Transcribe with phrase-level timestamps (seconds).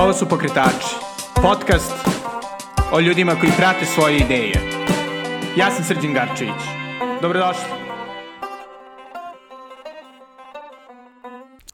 [0.00, 0.94] Ovo su Pokretači,
[1.42, 1.92] podcast
[2.92, 4.54] o ljudima koji prate svoje ideje.
[5.56, 6.62] Ja sam Srđan Garčević.
[7.22, 7.64] Dobrodošli.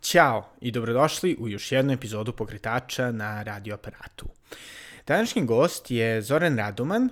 [0.00, 4.26] Ćao i dobrodošli u još jednu epizodu Pokretača na radioaparatu.
[5.06, 7.08] Današnji gost je Zoran Radoman,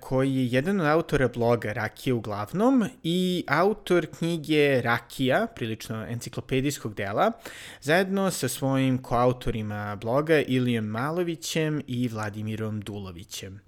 [0.00, 7.32] koji je jedan od autora bloga Rakije uglavnom i autor knjige Rakija, prilično enciklopedijskog dela,
[7.80, 13.60] zajedno sa svojim koautorima bloga Ilijom Malovićem i Vladimirom Dulovićem.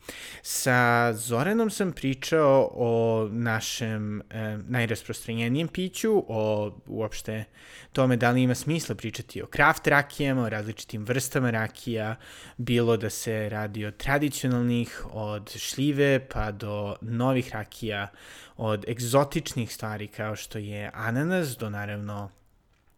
[0.43, 4.25] Sa Zoranom sam pričao o našem e,
[4.69, 7.45] najrasprostranjenijem piću, o uopšte
[7.93, 12.17] tome da li ima smisla pričati o kraft rakijama, o različitim vrstama rakija,
[12.57, 18.09] bilo da se radi od tradicionalnih, od šljive, šljive pa do novih rakija,
[18.57, 22.31] od egzotičnih stvari kao što je ananas do naravno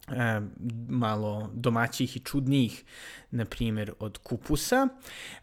[0.07, 0.41] e,
[0.89, 2.83] malo domaćih i čudnijih,
[3.31, 4.87] na primjer od kupusa,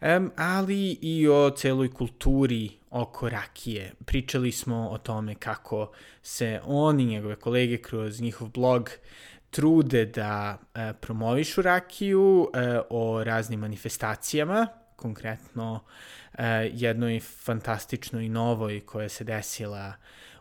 [0.01, 3.93] e, ali i o celoj kulturi oko rakije.
[4.05, 5.91] Pričali smo o tome kako
[6.23, 8.89] se on i njegove kolege kroz njihov blog
[9.49, 15.79] trude da e, promovišu rakiju, e, o raznim manifestacijama, konkretno
[16.33, 16.43] e,
[16.73, 19.93] jednoj fantastičnoj novoj koja se desila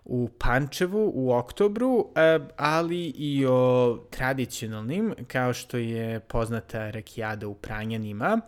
[0.04, 7.54] u Pančevu u oktobru, e, ali i o tradicionalnim, kao što je poznata rakijada u
[7.54, 8.40] Pranjanima.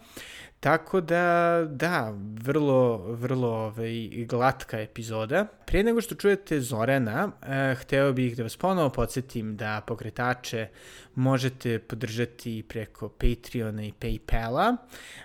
[0.60, 5.46] Tako da, da, vrlo, vrlo ovaj, glatka epizoda.
[5.66, 10.68] Prije nego što čujete Zorana, eh, hteo bih da vas ponovo podsjetim da pokretače
[11.14, 14.76] možete podržati preko Patreona i Paypala.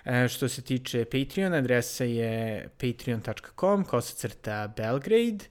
[0.04, 5.44] Eh, što se tiče Patreona, adresa je patreon.com kosacrta Belgrade,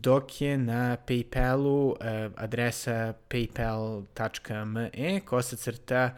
[0.00, 6.14] dok je na Paypalu eh, adresa paypal.me kosacrta Belgrade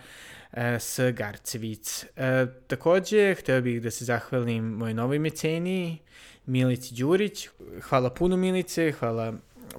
[0.56, 2.04] e, s Garcevic.
[2.16, 5.98] E, takođe, hteo bih da se zahvalim mojoj novoj meceni,
[6.46, 7.48] Milici Đurić.
[7.82, 9.34] Hvala puno Milice, hvala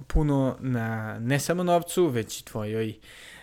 [0.07, 2.93] puno na ne samo novcu, već i tvojoj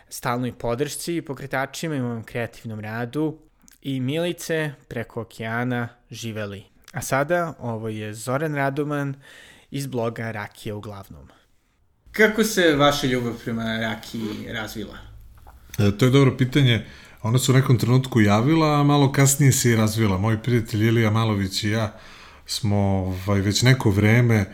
[0.09, 3.39] stalnoj podršci i pokretačima i mojom kreativnom radu.
[3.83, 6.65] I Milice, preko okeana, živeli.
[6.93, 9.15] A sada, ovo je Zoran Radoman
[9.75, 11.29] iz bloga Rakija uglavnom.
[12.13, 14.99] Kako se vaša ljubav prema Rakiji razvila?
[15.79, 16.87] E, to je dobro pitanje.
[17.23, 20.19] Ona se u nekom trenutku javila, a malo kasnije se i razvila.
[20.19, 21.99] Moj prijatelj Ilija Malović i ja
[22.47, 24.45] smo ovaj, već neko vreme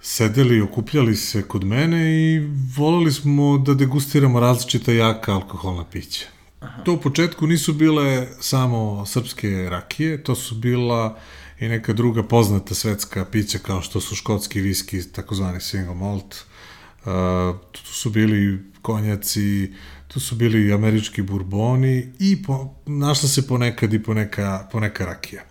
[0.00, 2.40] sedeli i okupljali se kod mene i
[2.76, 6.26] volali smo da degustiramo različita jaka alkoholna pića.
[6.60, 6.82] Aha.
[6.82, 11.18] To u početku nisu bile samo srpske rakije, to su bila
[11.60, 16.34] i neka druga poznata svetska pića kao što su škotski viski, takozvani single malt.
[16.34, 19.72] Uh, tu su bili konjaci,
[20.08, 25.42] tu su bili američki burboni i po, našla se ponekad i poneka, poneka rakija.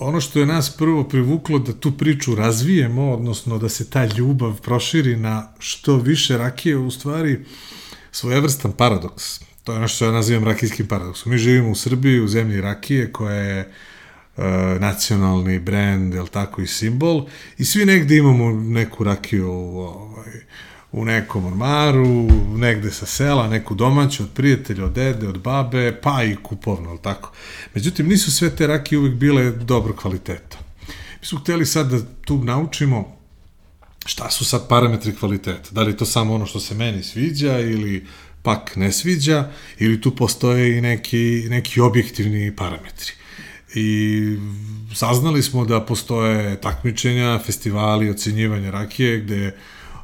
[0.00, 4.60] Ono što je nas prvo privuklo da tu priču razvijemo, odnosno da se ta ljubav
[4.60, 7.44] proširi na što više rakije, u stvari
[8.12, 9.40] svojevrstan paradoks.
[9.64, 11.32] To je ono što ja nazivam rakijskim paradoksom.
[11.32, 13.68] Mi živimo u Srbiji, u zemlji rakije, koja je e,
[14.80, 17.26] nacionalni brend, jel tako, i simbol,
[17.58, 20.32] i svi negde imamo neku rakiju ovaj,
[20.92, 26.22] u nekom ormaru, negde sa sela, neku domaću, od prijatelja, od dede, od babe, pa
[26.22, 27.32] i kupovno, ali tako.
[27.74, 30.58] Međutim, nisu sve te rakije uvek bile dobro kvaliteta.
[31.20, 33.18] Mi smo hteli sad da tu naučimo
[34.06, 35.70] šta su sad parametri kvaliteta.
[35.70, 38.06] Da li to samo ono što se meni sviđa ili
[38.42, 43.17] pak ne sviđa, ili tu postoje i neki, neki objektivni parametri.
[43.74, 44.36] I
[44.94, 49.56] saznali smo da postoje takmičenja, festivali, ocenjivanja rakije, gde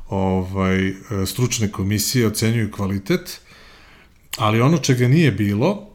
[0.09, 0.95] ovaj,
[1.27, 3.41] stručne komisije ocenjuju kvalitet,
[4.37, 5.95] ali ono čega nije bilo,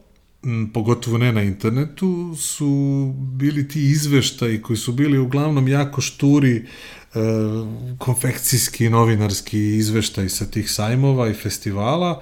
[0.74, 6.66] pogotovo ne na internetu, su bili ti izveštaji koji su bili uglavnom jako šturi e,
[7.98, 12.22] konfekcijski, novinarski izveštaj sa tih sajmova i festivala,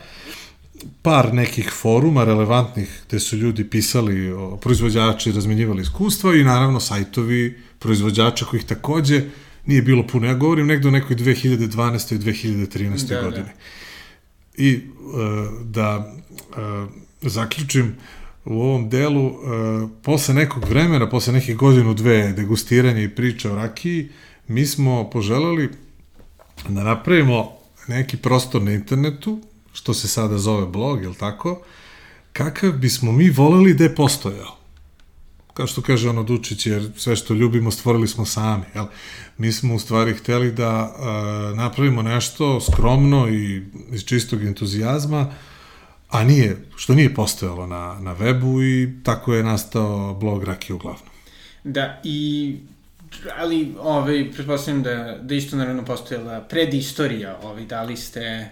[1.01, 7.57] par nekih foruma relevantnih gde su ljudi pisali, o, proizvođači razmenjivali iskustva i naravno sajtovi
[7.79, 9.21] proizvođača kojih takođe
[9.65, 10.27] nije bilo puno.
[10.27, 12.15] Ja govorim negde o nekoj 2012.
[12.15, 13.07] i 2013.
[13.07, 13.43] Da, godine.
[13.43, 14.63] Da.
[14.63, 16.89] I uh, da uh,
[17.21, 17.95] zaključim
[18.45, 23.55] u ovom delu, uh, posle nekog vremena, posle nekih godinu, dve degustiranja i priča o
[23.55, 24.09] rakiji,
[24.47, 25.69] mi smo poželeli
[26.69, 27.51] da napravimo
[27.87, 29.41] neki prostor na internetu,
[29.77, 31.61] što se sada zove blog, je tako,
[32.33, 34.57] kakav bismo mi voleli da je postojao
[35.53, 38.85] kao što kaže ono Dučić, jer sve što ljubimo stvorili smo sami, jel?
[39.37, 45.33] Mi smo u stvari hteli da uh, napravimo nešto skromno i iz čistog entuzijazma,
[46.09, 51.09] a nije, što nije postojalo na, na webu i tako je nastao blog Rakija uglavnom.
[51.63, 52.57] Da, i
[53.37, 58.49] ali ovaj, pretpostavljam da, da isto naravno postojala predistorija, ovaj, da li ste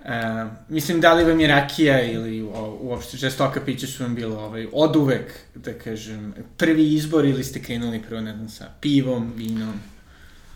[0.00, 4.40] Uh, mislim, da li vam je rakija ili o, uopšte žestoka pića su vam bilo
[4.40, 9.32] ovaj, od uvek, da kažem, prvi izbor ili ste krenuli prvo, ne znam, sa pivom,
[9.36, 9.74] vinom?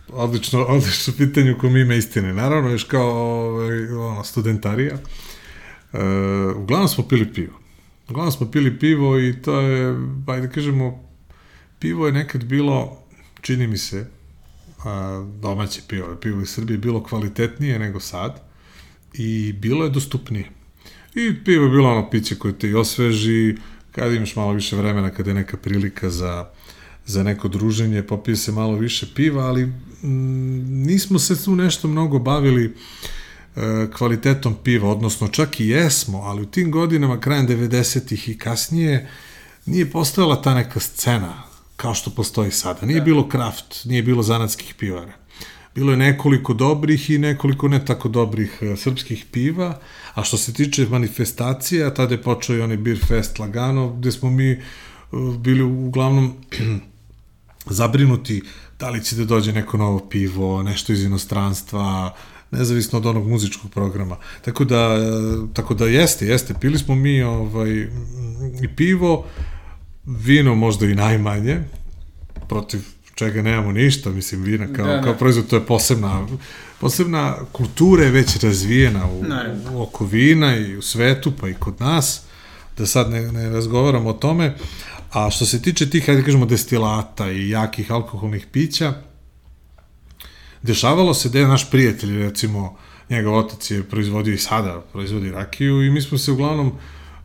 [0.07, 2.33] Odlično, odlično pitanje u kom ima istine.
[2.33, 4.93] Naravno, još kao ovaj, ono, studentarija.
[5.93, 5.99] Uh,
[6.57, 7.53] uglavnom smo pili pivo.
[8.09, 9.95] Uglavnom smo pili pivo i to je,
[10.27, 11.09] ajde da kažemo,
[11.79, 13.03] pivo je nekad bilo,
[13.41, 14.07] čini mi se,
[14.85, 18.45] a, domaće pivo, pivo iz Srbije bilo kvalitetnije nego sad
[19.17, 20.49] i bilo je dostupnije.
[21.15, 23.55] I pivo je bilo ono piće koje te i osveži,
[23.91, 26.49] kad imaš malo više vremena, kada je neka prilika za,
[27.05, 29.71] za neko druženje, popije se malo više piva, ali m,
[30.03, 32.65] mm, nismo se tu nešto mnogo bavili
[33.55, 39.09] e, kvalitetom piva, odnosno čak i jesmo, ali u tim godinama, krajem 90-ih i kasnije,
[39.65, 41.43] nije postojala ta neka scena
[41.75, 42.85] kao što postoji sada.
[42.85, 43.05] Nije da.
[43.05, 45.13] bilo kraft, nije bilo zanatskih pivara.
[45.75, 49.79] Bilo je nekoliko dobrih i nekoliko ne tako dobrih uh, srpskih piva,
[50.13, 54.29] a što se tiče manifestacija, tada je počeo i onaj Beer Fest lagano, gde smo
[54.29, 54.51] mi
[55.11, 56.33] uh, bili uglavnom
[57.79, 58.41] zabrinuti
[58.79, 62.15] da li će da dođe neko novo pivo, nešto iz inostranstva,
[62.51, 64.17] nezavisno od onog muzičkog programa.
[64.45, 66.53] Tako da, uh, tako da jeste, jeste.
[66.61, 67.87] Pili smo mi ovaj,
[68.61, 69.25] i pivo,
[70.05, 71.59] vino možda i najmanje,
[72.47, 75.01] protiv čega nemamo ništa, mislim, vina kao, da, da.
[75.01, 76.27] kao proizvod, to je posebna,
[76.79, 79.23] posebna kultura je već razvijena u,
[79.71, 82.21] u oko vina i u svetu, pa i kod nas,
[82.77, 84.55] da sad ne, ne razgovaramo o tome,
[85.11, 88.93] a što se tiče tih, hajde da kažemo, destilata i jakih alkoholnih pića,
[90.63, 92.77] dešavalo se da je naš prijatelj, recimo,
[93.09, 96.71] njegov otac je proizvodio i sada proizvodi rakiju i mi smo se uglavnom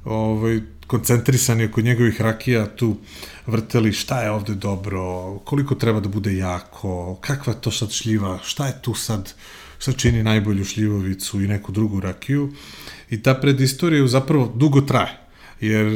[0.05, 0.61] ovaj,
[0.91, 2.97] koncentrisani oko njegovih rakija tu
[3.47, 8.39] vrteli šta je ovde dobro, koliko treba da bude jako, kakva je to sad šljiva,
[8.43, 9.35] šta je tu sad,
[9.79, 12.51] šta čini najbolju šljivovicu i neku drugu rakiju.
[13.11, 15.19] I ta predistorija zapravo dugo traje,
[15.61, 15.87] jer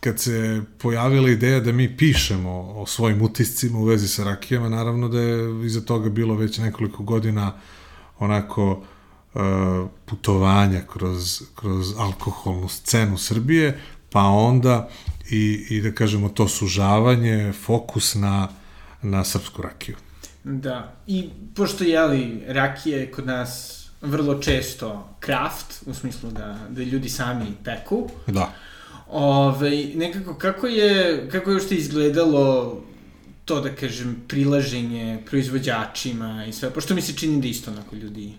[0.00, 5.08] kad se pojavila ideja da mi pišemo o svojim utiscima u vezi sa rakijama, naravno
[5.08, 7.52] da je iza toga bilo već nekoliko godina
[8.18, 8.82] onako
[9.34, 9.42] uh,
[10.04, 13.78] putovanja kroz, kroz alkoholnu scenu Srbije,
[14.14, 14.88] pa onda
[15.30, 18.48] i, i da kažemo to sužavanje, fokus na,
[19.02, 19.96] na srpsku rakiju.
[20.44, 26.82] Da, i pošto jeli, rakija je kod nas vrlo često kraft, u smislu da, da
[26.82, 28.08] ljudi sami peku.
[28.26, 28.52] Da.
[29.10, 32.80] Ove, nekako, kako je, kako je ušte izgledalo
[33.44, 38.32] to, da kažem, prilaženje proizvođačima i sve, pošto mi se čini da isto onako ljudi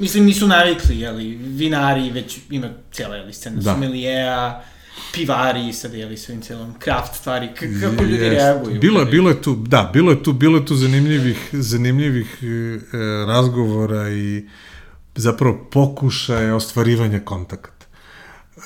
[0.00, 3.74] Mislim, nisu navikli, jeli, vinari, već ima cijela, jeli, scena da.
[3.74, 4.64] somelijeja,
[5.12, 8.80] pivari sad, jeli, svim celom, kraft stvari, kako ljudi reaguju?
[8.80, 12.46] Bilo je, bilo je tu, da, bilo je tu, bilo je tu zanimljivih, zanimljivih e,
[13.26, 14.48] razgovora i
[15.14, 17.86] zapravo pokušaja ostvarivanja kontakata.
[17.86, 18.60] E,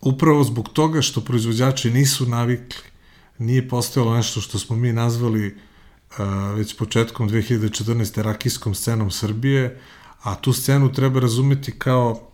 [0.00, 2.82] upravo zbog toga što proizvođači nisu navikli,
[3.38, 5.54] nije postojalo nešto što smo mi nazvali e,
[6.54, 8.22] već početkom 2014.
[8.22, 9.80] rakijskom scenom Srbije,
[10.22, 12.28] a tu scenu treba razumeti kao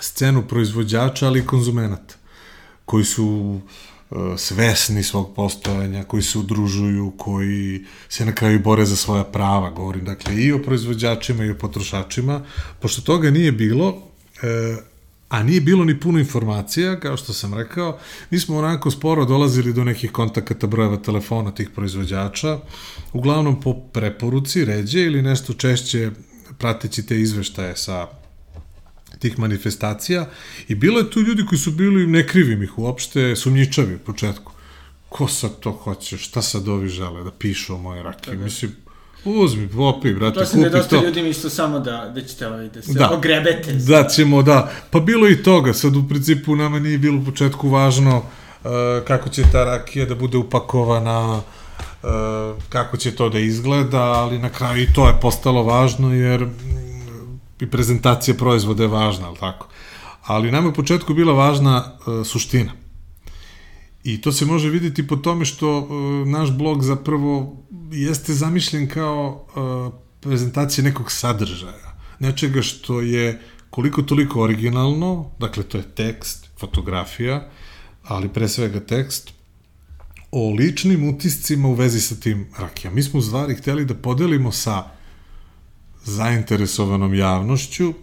[0.00, 2.14] scenu proizvođača, ali i konzumenata,
[2.84, 3.60] koji su
[4.10, 9.70] e, svesni svog postojanja, koji se udružuju, koji se na kraju bore za svoja prava,
[9.70, 12.44] govorim dakle i o proizvođačima i o potrošačima,
[12.80, 14.02] pošto toga nije bilo,
[14.42, 14.76] e,
[15.28, 17.98] a nije bilo ni puno informacija, kao što sam rekao,
[18.30, 22.58] mi smo onako sporo dolazili do nekih kontakata brojeva telefona tih proizvođača,
[23.12, 26.10] uglavnom po preporuci, ređe ili nešto češće
[26.58, 28.06] prateći te izveštaje sa
[29.18, 30.26] tih manifestacija
[30.68, 34.52] i bilo je tu ljudi koji su bili, ne krivim ih uopšte, sumnjičavi u početku.
[35.08, 38.34] Ko sad to hoće, šta sad ovi žele da pišu o moje rakije?
[38.34, 38.44] Da, da.
[38.44, 38.76] Mislim,
[39.24, 40.52] uzmi, popi, brate, kupi to.
[40.52, 43.72] To da je dosta ljudi isto samo da, da ćete ovaj, da se da, ogrebete.
[43.72, 44.72] Da ćemo, da.
[44.90, 48.70] Pa bilo i toga, sad u principu nama nije bilo u početku važno uh,
[49.06, 51.42] kako će ta rakija da bude upakovana, uh,
[52.68, 56.48] kako će to da izgleda, ali na kraju i to je postalo važno jer
[57.60, 59.68] i prezentacija proizvoda je važna, ali tako.
[60.24, 62.72] Ali nam je u početku bila važna uh, suština.
[64.04, 65.88] I to se može videti po tome što uh,
[66.28, 67.56] naš blog zapravo
[67.90, 69.46] jeste zamišljen kao
[70.20, 71.96] prezentacija nekog sadržaja.
[72.18, 73.40] Nečega što je
[73.70, 77.48] koliko toliko originalno, dakle to je tekst, fotografija,
[78.04, 79.32] ali pre svega tekst,
[80.30, 82.94] o ličnim utiscima u vezi sa tim rakijama.
[82.94, 84.84] Mi smo u hteli da podelimo sa
[86.04, 87.94] zainteresovanom javnošću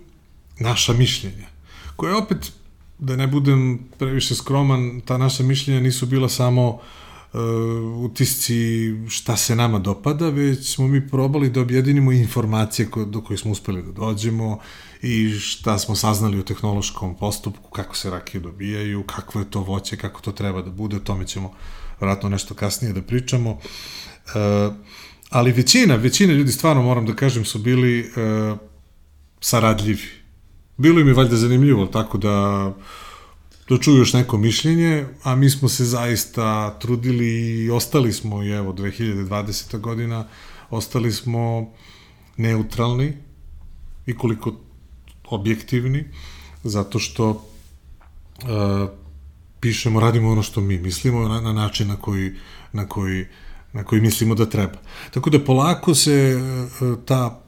[0.59, 1.47] naša mišljenja,
[1.95, 2.51] koje opet,
[2.99, 6.79] da ne budem previše skroman, ta naša mišljenja nisu bila samo uh,
[8.03, 13.51] utisci šta se nama dopada, već smo mi probali da objedinimo informacije do koje smo
[13.51, 14.59] uspeli da dođemo
[15.01, 19.97] i šta smo saznali o tehnološkom postupku, kako se rakije dobijaju, kakvo je to voće,
[19.97, 21.53] kako to treba da bude, o tome ćemo
[21.99, 23.51] vratno nešto kasnije da pričamo.
[23.51, 24.73] Uh,
[25.29, 28.57] ali većina, većina ljudi, stvarno moram da kažem, su bili uh,
[29.41, 30.07] saradljivi.
[30.77, 32.73] Bilo im je valjda zanimljivo, tako da
[33.69, 38.49] da čuju još neko mišljenje, a mi smo se zaista trudili i ostali smo, i
[38.49, 39.79] evo, 2020.
[39.79, 40.27] godina,
[40.69, 41.73] ostali smo
[42.37, 43.13] neutralni
[44.05, 44.53] i koliko
[45.29, 46.05] objektivni,
[46.63, 48.89] zato što uh,
[49.65, 52.33] pišemo, radimo ono što mi mislimo na, na način na koji,
[52.73, 53.25] na koji
[53.75, 54.77] na koji mislimo da treba.
[55.11, 56.37] Tako da polako se e,
[57.05, 57.41] ta,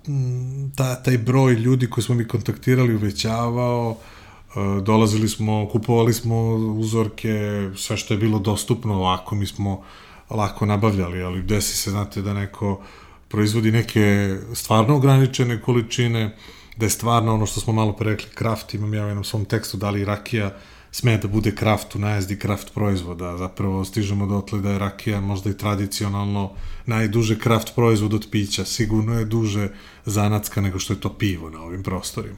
[0.75, 7.69] ta, taj broj ljudi koji smo mi kontaktirali uvećavao, e, dolazili smo, kupovali smo uzorke,
[7.75, 9.83] sve što je bilo dostupno ovako, mi smo
[10.29, 12.81] lako nabavljali, ali desi se, znate, da neko
[13.27, 16.35] proizvodi neke stvarno ograničene količine,
[16.77, 19.45] da je stvarno ono što smo malo pre rekli, kraft, imam ja u jednom svom
[19.45, 20.51] tekstu, da li rakija,
[20.97, 23.37] sme da bude kraft u najezdi kraft proizvoda.
[23.37, 26.51] Zapravo stižemo dotle da je rakija možda i tradicionalno
[26.85, 28.65] najduže kraft proizvod od pića.
[28.65, 29.69] Sigurno je duže
[30.05, 32.37] zanatska nego što je to pivo na ovim prostorima.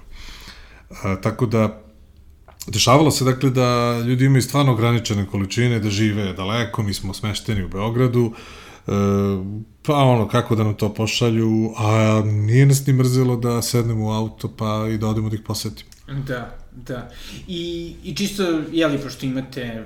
[1.03, 1.81] A, tako da,
[2.67, 7.63] dešavalo se dakle da ljudi imaju stvarno ograničene količine, da žive daleko, mi smo smešteni
[7.63, 8.33] u Beogradu,
[8.87, 8.91] e,
[9.85, 14.11] pa ono, kako da nam to pošalju, a nije nas ni mrzelo da sednemo u
[14.11, 15.98] auto pa i da odemo da ih posetimo.
[16.09, 17.09] Da, da.
[17.47, 19.83] I, i čisto, jeli, pošto imate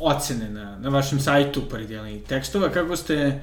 [0.00, 3.40] ocene na, na vašem sajtu, pored jeli, tekstova, kako ste,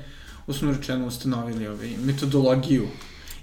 [0.48, 2.88] usno rečeno, ustanovili ovaj, metodologiju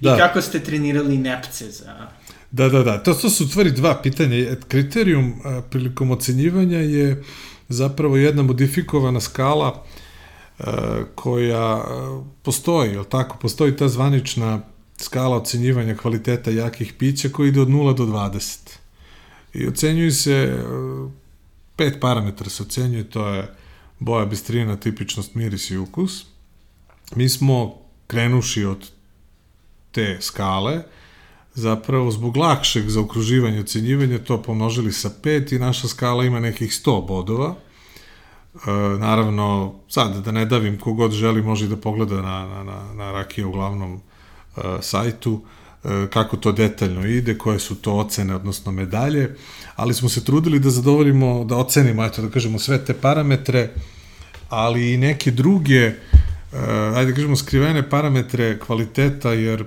[0.01, 0.15] da.
[0.15, 2.09] i kako ste trenirali nepce za...
[2.51, 3.03] Da, da, da.
[3.03, 4.57] To, to su tvari dva pitanja.
[4.69, 7.23] Kriterijum a, prilikom ocenjivanja je
[7.69, 9.85] zapravo jedna modifikovana skala
[10.59, 13.37] a, koja a, postoji, je tako?
[13.41, 14.61] Postoji ta zvanična
[14.97, 18.59] skala ocenjivanja kvaliteta jakih pića koji ide od 0 do 20.
[19.55, 20.59] I ocenjuju se, e,
[21.77, 23.55] pet parametra se ocenjuje, to je
[23.99, 26.25] boja, bistrina, tipičnost, miris i ukus.
[27.15, 28.91] Mi smo, krenuši od
[29.93, 30.83] te skale,
[31.55, 36.71] zapravo zbog lakšeg zaokruživanja i ocenjivanja to pomnožili sa 5 i naša skala ima nekih
[36.71, 37.55] 100 bodova.
[38.55, 43.13] E, naravno, sad da ne davim kogod želi može da pogleda na, na, na, na
[43.13, 44.01] rakije u glavnom
[44.81, 45.41] sajtu
[45.85, 49.37] e, kako to detaljno ide, koje su to ocene, odnosno medalje,
[49.77, 53.71] ali smo se trudili da zadovoljimo, da ocenimo, eto da kažemo, sve te parametre,
[54.49, 55.95] ali i neke druge, e,
[56.95, 59.65] ajde da kažemo, skrivene parametre kvaliteta, jer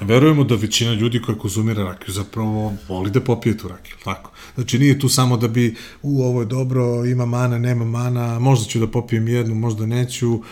[0.00, 4.30] verujemo da većina ljudi koja konzumira rakiju zapravo voli da popije tu rakiju, tako.
[4.54, 8.66] Znači nije tu samo da bi u ovo je dobro, ima mana, nema mana, možda
[8.66, 10.44] ću da popijem jednu, možda neću, uh,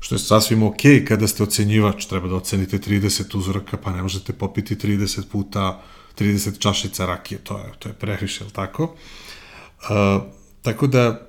[0.00, 4.32] što je sasvim ok kada ste ocenjivač, treba da ocenite 30 uzoraka, pa ne možete
[4.32, 5.82] popiti 30 puta
[6.18, 8.84] 30 čašica rakije, to je, to je previše, ili tako?
[8.84, 10.22] Uh,
[10.62, 11.26] tako da,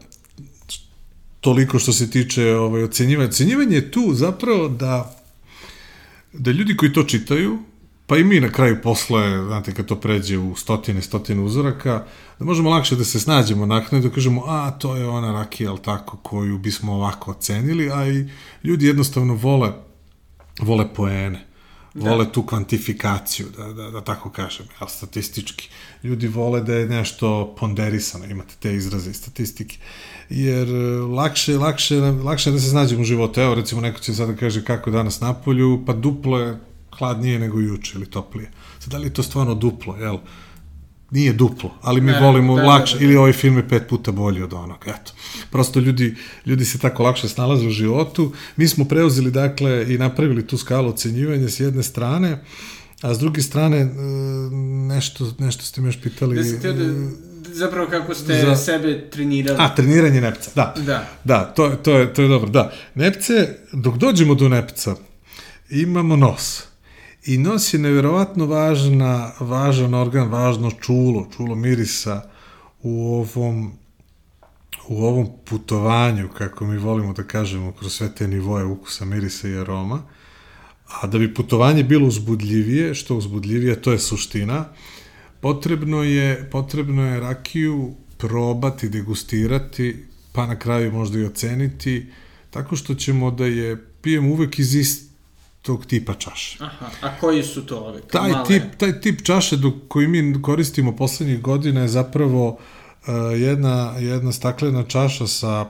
[1.41, 3.29] toliko što se tiče ovaj, ocenjivanja.
[3.29, 5.15] Ocenjivanje je tu zapravo da,
[6.33, 7.59] da ljudi koji to čitaju,
[8.07, 12.05] pa i mi na kraju posle, znate, kad to pređe u stotine, stotine uzoraka,
[12.39, 15.79] da možemo lakše da se snađemo naknadno da kažemo, a, to je ona rakija, ali
[15.81, 18.29] tako, koju bismo ovako ocenili, a i
[18.63, 19.71] ljudi jednostavno vole,
[20.59, 21.47] vole poene,
[21.93, 22.09] da.
[22.09, 25.69] vole tu kvantifikaciju, da, da, da tako kažem, ja, statistički.
[26.03, 29.77] Ljudi vole da je nešto ponderisano, imate te izraze i statistike,
[30.29, 33.41] jer e, lakše, lakše, lakše da se snađemo u životu.
[33.41, 36.59] Evo, recimo, neko će sada da kaže kako danas napolju, pa duplo je
[36.97, 38.51] hladnije nego juče ili toplije.
[38.79, 40.17] Sad, da li je to stvarno duplo, jel?
[41.11, 43.87] Nije duplo, ali mi ne, volimo da, lakše, da, da, ili ovaj film je pet
[43.89, 45.11] puta bolji od onog, eto.
[45.51, 48.33] Prosto ljudi, ljudi se tako lakše snalaze u životu.
[48.55, 52.43] Mi smo preuzeli, dakle, i napravili tu skalu ocenjivanja s jedne strane,
[53.01, 53.87] a s druge strane, e,
[54.87, 56.57] nešto, nešto ste me još pitali...
[56.61, 56.83] Da da,
[57.53, 58.55] zapravo kako ste za...
[58.55, 59.57] sebe trenirali.
[59.59, 60.73] A, treniranje nepca, da.
[60.85, 61.07] Da.
[61.23, 62.71] Da, to, to, je, to je dobro, da.
[62.95, 64.95] Nepce, dok dođemo do nepca,
[65.69, 66.63] imamo nos
[67.27, 72.21] I nos je neverovatno važna, važan organ, važno čulo, čulo mirisa
[72.81, 73.71] u ovom
[74.87, 79.57] u ovom putovanju, kako mi volimo da kažemo, kroz sve te nivoje ukusa, mirisa i
[79.57, 80.01] aroma,
[81.01, 84.65] a da bi putovanje bilo uzbudljivije, što uzbudljivije, to je suština,
[85.41, 92.05] potrebno je, potrebno je rakiju probati, degustirati, pa na kraju možda i oceniti,
[92.49, 95.06] tako što ćemo da je pijemo uvek iz ist,
[95.67, 96.57] tog tipa čaše.
[96.63, 98.01] Aha, a koji su to ove?
[98.01, 98.45] Taj male?
[98.47, 104.31] tip, taj tip čaše do, koji mi koristimo poslednjih godina je zapravo uh, jedna, jedna
[104.31, 105.65] staklena čaša sa,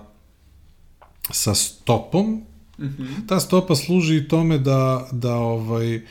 [1.31, 2.43] sa stopom.
[2.79, 3.27] Mm -hmm.
[3.27, 6.01] Ta stopa služi i tome da, da ovaj, uh,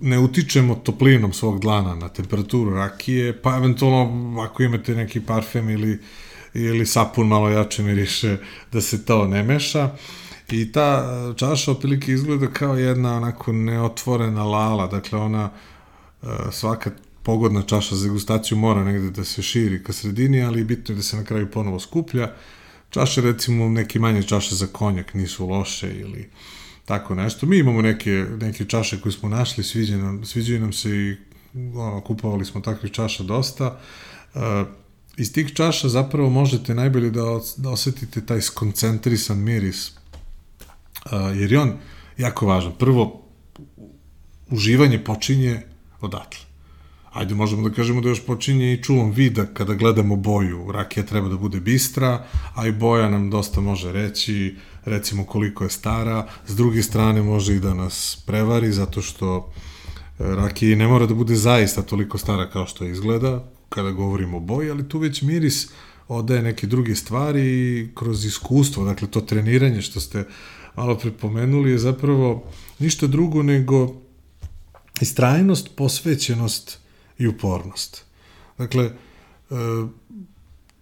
[0.00, 5.98] ne utičemo toplinom svog dlana na temperaturu rakije, pa eventualno ako imate neki parfem ili,
[6.54, 8.36] ili sapun malo jače miriše,
[8.72, 9.90] da se to ne meša.
[10.50, 11.04] I ta
[11.36, 15.50] čaša otprilike izgleda kao jedna onako neotvorena lala, dakle ona
[16.22, 16.90] e, svaka
[17.22, 21.02] pogodna čaša za degustaciju mora negde da se širi ka sredini, ali bitno je da
[21.02, 22.32] se na kraju ponovo skuplja.
[22.90, 26.30] Čaše, recimo, neke manje čaše za konjak nisu loše ili
[26.84, 27.46] tako nešto.
[27.46, 31.16] Mi imamo neke, neke čaše koje smo našli, sviđaju nam, sviđaju nam se i
[31.54, 33.80] ono, kupovali smo takvih čaša dosta.
[34.34, 34.40] Uh,
[35.16, 39.92] iz tih čaša zapravo možete najbolje da, da osetite taj skoncentrisan miris,
[41.34, 41.72] jer je on
[42.18, 42.72] jako važan.
[42.78, 43.22] Prvo,
[44.50, 45.62] uživanje počinje
[46.00, 46.52] odatle.
[47.12, 50.72] Ajde, možemo da kažemo da još počinje i čulom vida kada gledamo boju.
[50.72, 55.70] Rakija treba da bude bistra, a i boja nam dosta može reći, recimo koliko je
[55.70, 56.28] stara.
[56.46, 59.52] S druge strane može i da nas prevari, zato što
[60.18, 64.40] e, rakija ne mora da bude zaista toliko stara kao što izgleda, kada govorimo o
[64.40, 65.68] boji, ali tu već miris
[66.08, 70.24] odaje neke druge stvari kroz iskustvo, dakle to treniranje što ste
[70.76, 72.44] malo prepomenuli je zapravo
[72.78, 73.94] ništa drugo nego
[75.00, 76.78] istrajnost, posvećenost
[77.18, 78.04] i upornost.
[78.58, 78.94] Dakle, e,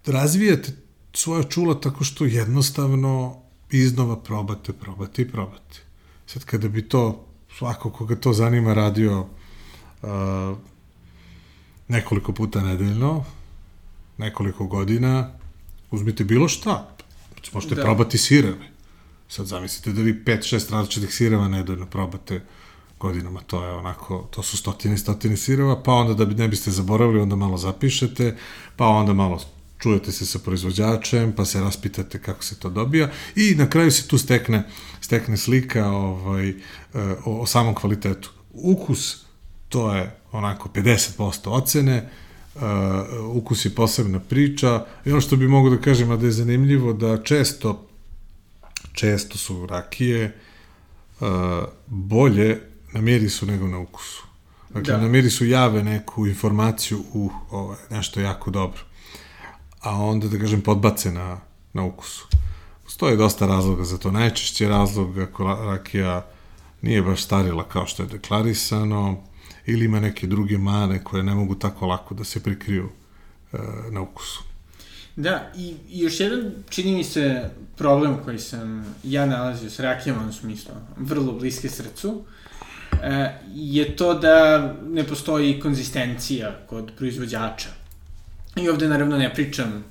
[0.05, 0.71] razvijate
[1.13, 5.79] svoja čula tako što jednostavno iznova probate, probate i probate.
[6.25, 7.25] Sad kada bi to,
[7.57, 9.19] svako koga to zanima, radio
[10.01, 10.09] uh,
[11.87, 13.25] nekoliko puta nedeljno,
[14.17, 15.31] nekoliko godina,
[15.91, 16.95] uzmite bilo šta.
[17.53, 17.81] Možete da.
[17.81, 18.70] probati sireve.
[19.31, 22.41] Sad zamislite da vi 5-6 različitih sireva nedeljno probate
[22.99, 26.47] godinama, to je onako, to su stotine i stotine sireva, pa onda da bi ne
[26.47, 28.35] biste zaboravili, onda malo zapišete,
[28.75, 29.39] pa onda malo
[29.79, 34.07] čujete se sa proizvođačem, pa se raspitate kako se to dobija i na kraju se
[34.07, 34.63] tu stekne,
[35.01, 36.55] stekne slika ovaj, eh,
[37.25, 38.31] o, o samom kvalitetu.
[38.53, 39.25] Ukus,
[39.69, 42.09] to je onako 50% ocene,
[42.55, 42.61] uh,
[43.33, 46.93] ukus je posebna priča i ono što bi mogu da kažem, a da je zanimljivo,
[46.93, 47.87] da često
[48.93, 50.37] često su rakije
[51.19, 51.27] uh,
[51.87, 52.61] bolje
[52.93, 54.23] na mirisu nego na ukusu.
[54.69, 55.01] Dakle, da.
[55.01, 58.81] na mirisu jave neku informaciju u ovo, nešto jako dobro.
[59.81, 61.39] A onda, da kažem, podbace na,
[61.73, 62.27] na ukusu.
[62.83, 64.11] Postoje dosta razloga za to.
[64.11, 66.25] Najčešće razlog ako rakija
[66.81, 69.23] nije baš starila kao što je deklarisano,
[69.65, 72.89] ili ima neke druge mane koje ne mogu tako lako da se prikriju
[73.53, 73.57] e,
[73.89, 74.43] na ukusu.
[75.15, 80.29] Da, i, i još jedan, čini mi se, problem koji sam ja nalazio s rakijama,
[80.29, 82.23] u smislu, vrlo bliske srcu,
[83.03, 87.69] e, je to da ne postoji konzistencija kod proizvođača.
[88.55, 89.83] I ovde naravno ne pričam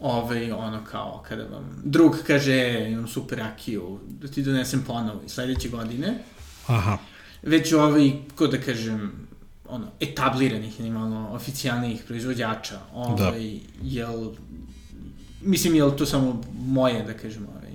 [0.00, 5.28] ovaj, ono kao, kada vam drug kaže, imam super rakiju, da ti donesem ponovo i
[5.28, 6.18] sledeće godine.
[6.66, 6.98] Aha.
[7.42, 9.25] Već ovaj, ko da kažem,
[9.68, 12.78] ono, etabliranih ili malo oficijalnih proizvođača.
[12.94, 13.32] Ovaj, da.
[13.82, 14.30] Jel,
[15.42, 17.72] mislim, je li to samo moje, da kažem, ovaj,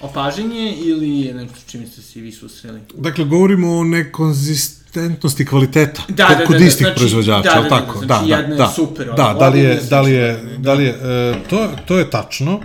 [0.00, 2.80] opaženje ili je nešto čime ste se vi susreli?
[2.94, 7.62] Dakle, govorimo o nekonzistentnosti kvaliteta da, kod, da, kod da, istih znači, proizvođača, da, da,
[7.62, 8.00] da, tako?
[8.00, 9.06] Da, znači, da, jedna da, je super.
[9.06, 12.10] Da, da, da li je, da li je, da li je, e, to, to je
[12.10, 12.60] tačno,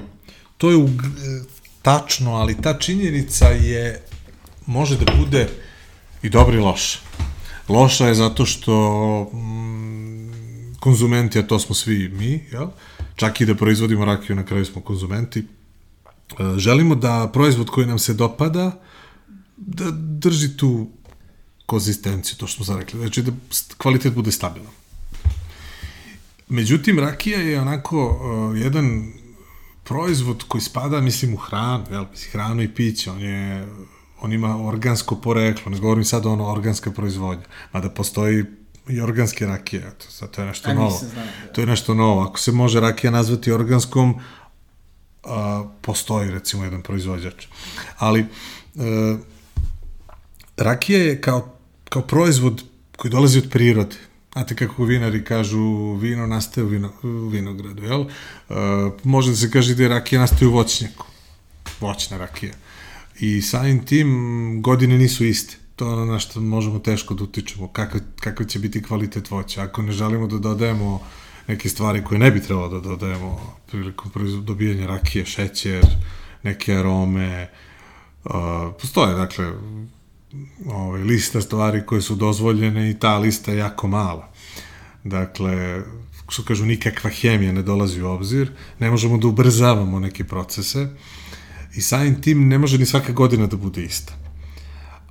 [0.58, 0.90] to je u, e,
[1.82, 4.02] tačno, ali ta činjenica je,
[4.66, 5.48] može da bude
[6.22, 7.00] i dobro i loša.
[7.70, 12.68] Loša je zato što mm, konzumenti, a to smo svi mi, jel?
[13.16, 15.44] čak i da proizvodimo rakiju, na kraju smo konzumenti,
[16.38, 18.82] E, želimo da proizvod koji nam se dopada
[19.58, 20.88] da drži tu
[21.66, 23.32] konzistenciju, to što smo sad rekli, znači da
[23.78, 24.72] kvalitet bude stabilan.
[26.50, 29.14] Međutim, rakija je onako uh, jedan
[29.84, 33.68] proizvod koji spada, mislim, u hranu, jel, hranu i piće, on je
[34.22, 38.46] on ima organsko poreklo, ne govorim sad ono organska proizvodnja, mada postoji
[38.90, 41.00] i organske rakije, to, sad, to je nešto A, novo.
[41.00, 41.54] Znam, da.
[41.54, 42.22] To je nešto novo.
[42.22, 44.16] Ako se može rakija nazvati organskom,
[45.24, 47.48] a, postoji recimo jedan proizvođač.
[47.98, 48.26] Ali e,
[50.58, 51.56] rakija je kao,
[51.90, 52.64] kao proizvod
[52.98, 53.96] koji dolazi od prirode.
[54.34, 58.02] Znate kako vinari kažu, vino nastaje u, vino, vinogradu, jel?
[58.02, 58.54] E,
[59.04, 61.06] može da se kaže da je rakija nastaje u voćnjaku.
[61.80, 62.54] Voćna rakija.
[63.20, 64.10] I samim tim
[64.62, 65.56] godine nisu iste.
[65.76, 67.68] To je ono na što možemo teško da utičemo.
[67.68, 69.64] Kakav, kakav će biti kvalitet voća.
[69.64, 71.02] Ako ne želimo da dodajemo
[71.48, 74.12] neke stvari koje ne bi trebalo da dodajemo prilikom
[74.46, 75.86] dobijanja rakije, šećer,
[76.44, 77.50] neke arome,
[78.26, 78.32] Uh,
[78.82, 79.52] postoje, dakle,
[80.66, 84.32] ovaj, lista stvari koje su dozvoljene i ta lista je jako mala.
[85.04, 85.82] Dakle,
[86.30, 90.88] što kažu, nikakva hemija ne dolazi u obzir, ne možemo da ubrzavamo neke procese
[91.76, 94.14] i samim tim ne može ni svaka godina da bude ista.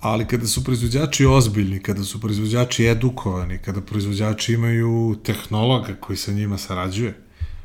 [0.00, 6.32] Ali kada su proizvođači ozbiljni, kada su proizvođači edukovani, kada proizvođači imaju tehnologa koji sa
[6.32, 7.14] njima sarađuje,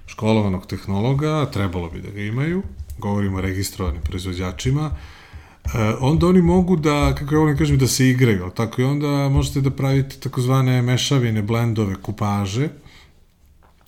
[0.05, 2.63] školovanog tehnologa, trebalo bi da ga imaju,
[2.97, 8.09] govorimo o registrovanim proizvođačima, e, onda oni mogu da, kako ja volim kažem, da se
[8.09, 12.69] igraju, tako i onda možete da pravite takozvane mešavine, blendove, kupaže,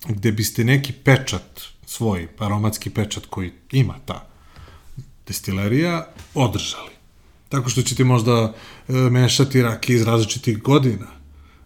[0.08, 4.35] gde biste neki pečat, svoj aromatski pečat koji ima ta
[5.26, 6.90] destilerija, održali.
[7.48, 8.54] Tako što ćete možda
[8.88, 11.06] e, mešati rakije iz različitih godina,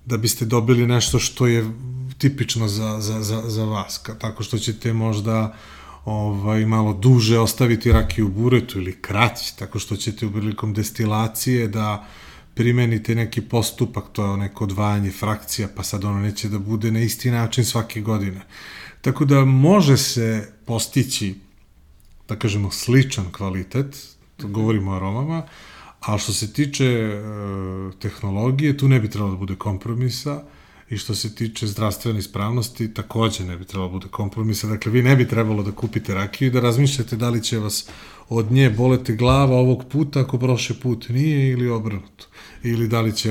[0.07, 1.71] da biste dobili nešto što je
[2.19, 4.03] tipično za, za, za, za vas.
[4.19, 5.55] Tako što ćete možda
[6.05, 11.69] ovaj, malo duže ostaviti rakiju u buretu ili kraći, tako što ćete u prilikom destilacije
[11.69, 12.07] da
[12.55, 17.01] primenite neki postupak, to je neko odvajanje frakcija, pa sad ono neće da bude na
[17.01, 18.41] isti način svake godine.
[19.01, 21.35] Tako da može se postići,
[22.31, 23.97] da kažemo, sličan kvalitet,
[24.37, 25.43] to govorimo o aromama,
[26.01, 27.21] a što se tiče e,
[27.99, 30.43] tehnologije, tu ne bi trebalo da bude kompromisa,
[30.91, 34.67] i što se tiče zdravstvene ispravnosti, takođe ne bi trebalo da bude kompromisa.
[34.67, 37.89] Dakle, vi ne bi trebalo da kupite rakiju i da razmišljate da li će vas
[38.29, 42.27] od nje boleti glava ovog puta ako prošle put nije ili obrnuto.
[42.63, 43.31] Ili da li će,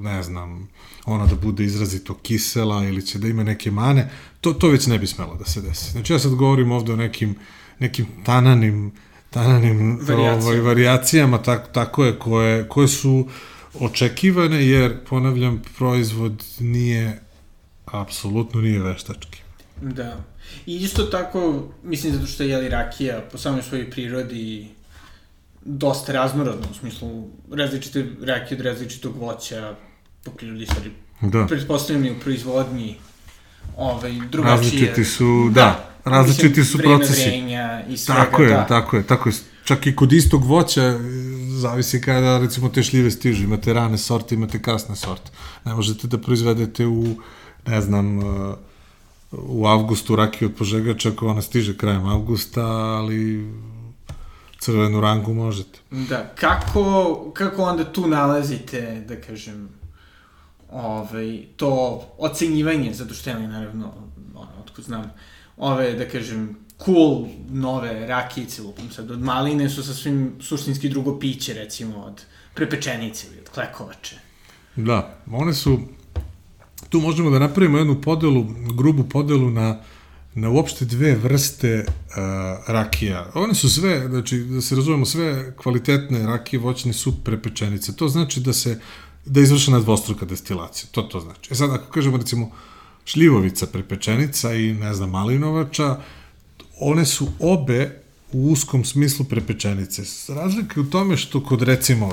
[0.00, 0.68] ne znam,
[1.06, 4.10] ona da bude izrazito kisela ili će da ima neke mane.
[4.40, 5.90] To, to već ne bi smelo da se desi.
[5.90, 7.34] Znači, ja sad govorim ovde o nekim,
[7.78, 8.92] nekim tananim,
[9.30, 10.44] tananim Variacijama.
[10.44, 13.28] ovaj, varijacijama, tak, tako je, koje, koje su
[13.80, 17.20] očekivane, jer, ponavljam, proizvod nije,
[17.84, 19.38] apsolutno nije veštački.
[19.82, 20.16] Da.
[20.66, 24.68] I isto tako, mislim, zato što je jeli rakija po samoj svojoj prirodi
[25.64, 29.74] dosta raznorodna, u smislu različite rakije od različitog voća,
[30.24, 30.90] po prirodi stvari.
[31.20, 31.46] Da.
[31.46, 32.96] Pretpostavljam i u proizvodnji
[33.76, 34.56] ovaj, drugačije.
[34.56, 37.28] Različiti su, da, različiti mislim, su vreme procesi.
[37.28, 38.66] vrenja i svega, Tako je, da.
[38.66, 39.34] tako je, tako je.
[39.64, 40.98] Čak i kod istog voća, e,
[41.48, 43.44] zavisi kada, recimo, te šljive stižu.
[43.44, 45.30] Imate rane sorte, imate kasne sorte.
[45.64, 47.04] Ne možete da proizvedete u,
[47.66, 48.54] ne znam, e,
[49.32, 53.50] u avgustu rakiju od požegača ako ona stiže krajem avgusta, ali
[54.58, 55.78] crvenu rangu možete.
[55.90, 59.68] Da, kako, kako onda tu nalazite, da kažem,
[60.70, 63.92] ovaj, to ocenjivanje, zato što ja naravno,
[64.34, 65.10] ono, otkud znam,
[65.58, 71.54] ove, da kažem, cool nove rakijice, lupam sad, od maline su sasvim suštinski drugo piće,
[71.54, 72.22] recimo, od
[72.54, 74.16] prepečenice ili od klekovače.
[74.76, 75.80] Da, one su,
[76.88, 79.80] tu možemo da napravimo jednu podelu, grubu podelu na,
[80.34, 82.14] na uopšte dve vrste uh,
[82.66, 83.30] rakija.
[83.34, 87.96] One su sve, znači, da se razumemo, sve kvalitetne rakije voćne su prepečenice.
[87.96, 88.80] To znači da se,
[89.26, 90.88] da je izvršena dvostruka destilacija.
[90.92, 91.52] To to znači.
[91.52, 92.50] E sad, ako kažemo, recimo,
[93.08, 95.96] šljivovica prepečenica i, ne znam, malinovača,
[96.80, 100.02] one su obe u uskom smislu prepečenice.
[100.28, 102.12] Razlika je u tome što kod, recimo,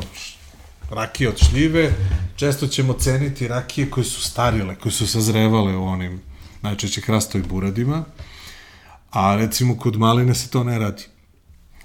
[0.90, 1.92] rakije od šljive,
[2.36, 6.22] često ćemo ceniti rakije koje su starile, koje su sazrevale u onim
[6.62, 8.04] najčešće hrastoj buradima,
[9.12, 11.04] a recimo kod maline se to ne radi.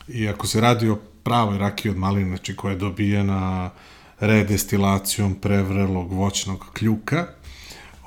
[0.08, 3.70] I ako se radi o pravoj rakiji od maline, znači koja je dobijena
[4.20, 7.26] redestilacijom prevrelog voćnog kljuka,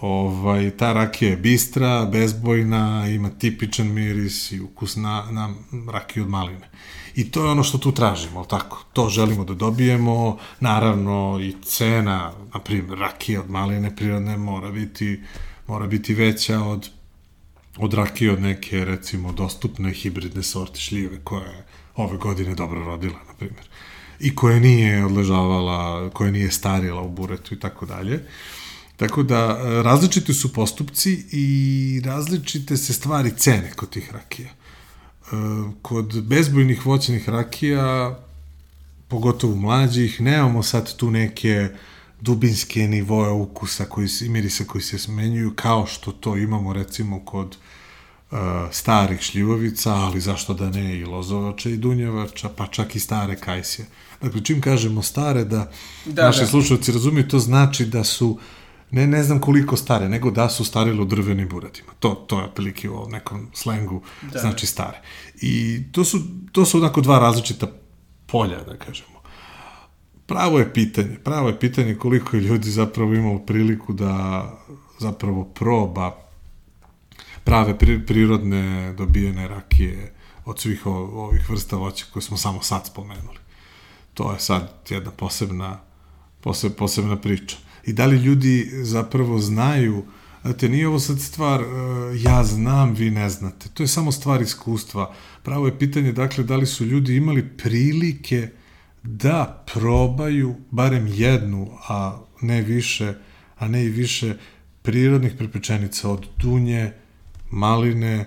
[0.04, 5.54] ovaj, ta rakija je bistra, bezbojna, ima tipičan miris i ukus na, na
[5.92, 6.70] rakiju od maline.
[7.16, 8.84] I to je ono što tu tražimo, ali tako?
[8.94, 15.24] To želimo da dobijemo, naravno i cena, na primjer, rakije od maline prirodne mora biti,
[15.68, 16.90] mora biti veća od,
[17.78, 23.20] od rakije od neke, recimo, dostupne hibridne sorte šljive, koja je ove godine dobro rodila,
[23.28, 23.66] na primjer.
[24.20, 28.24] I koja nije odležavala, koja nije starila u buretu i tako dalje.
[29.08, 34.50] Tako da, različiti su postupci i različite se stvari cene kod tih rakija.
[35.82, 38.20] Kod bezbojnih voćnih rakija,
[39.08, 41.70] pogotovo mlađih, nemamo sad tu neke
[42.22, 47.48] dubinske nivoje ukusa koji, i mirisa koji se smenjuju, kao što to imamo recimo kod
[48.32, 48.38] uh,
[48.72, 53.88] starih šljivovica, ali zašto da ne i lozovača i dunjevača, pa čak i stare kajsije.
[54.22, 55.72] Dakle, čim kažemo stare, da,
[56.06, 56.48] da naši da.
[56.48, 58.40] slušalci razumiju, to znači da su
[58.94, 61.92] ne, ne znam koliko stare, nego da su starile u drvenim buradima.
[62.00, 64.40] To, to je otprilike u nekom slengu, da.
[64.40, 65.02] znači stare.
[65.42, 66.20] I to su,
[66.52, 67.68] to su onako dva različita
[68.26, 69.22] polja, da kažemo.
[70.26, 74.44] Pravo je pitanje, pravo je pitanje koliko je ljudi zapravo imalo priliku da
[75.00, 76.16] zapravo proba
[77.44, 80.14] prave prirodne dobijene rakije
[80.46, 83.38] od svih ovih vrsta voća koje smo samo sad spomenuli.
[84.14, 85.80] to je sad jedna posebna,
[86.42, 87.58] poseb, posebna priča.
[87.86, 90.04] I da li ljudi zapravo znaju,
[90.42, 91.68] znate, nije ovo sad stvar uh,
[92.24, 93.70] ja znam, vi ne znate.
[93.70, 95.14] To je samo stvar iskustva.
[95.44, 98.50] Pravo je pitanje, dakle, da li su ljudi imali prilike
[99.04, 103.14] da probaju barem jednu, a ne više,
[103.58, 104.36] a ne i više
[104.82, 106.94] prirodnih prepečenica od dunje,
[107.52, 108.26] maline,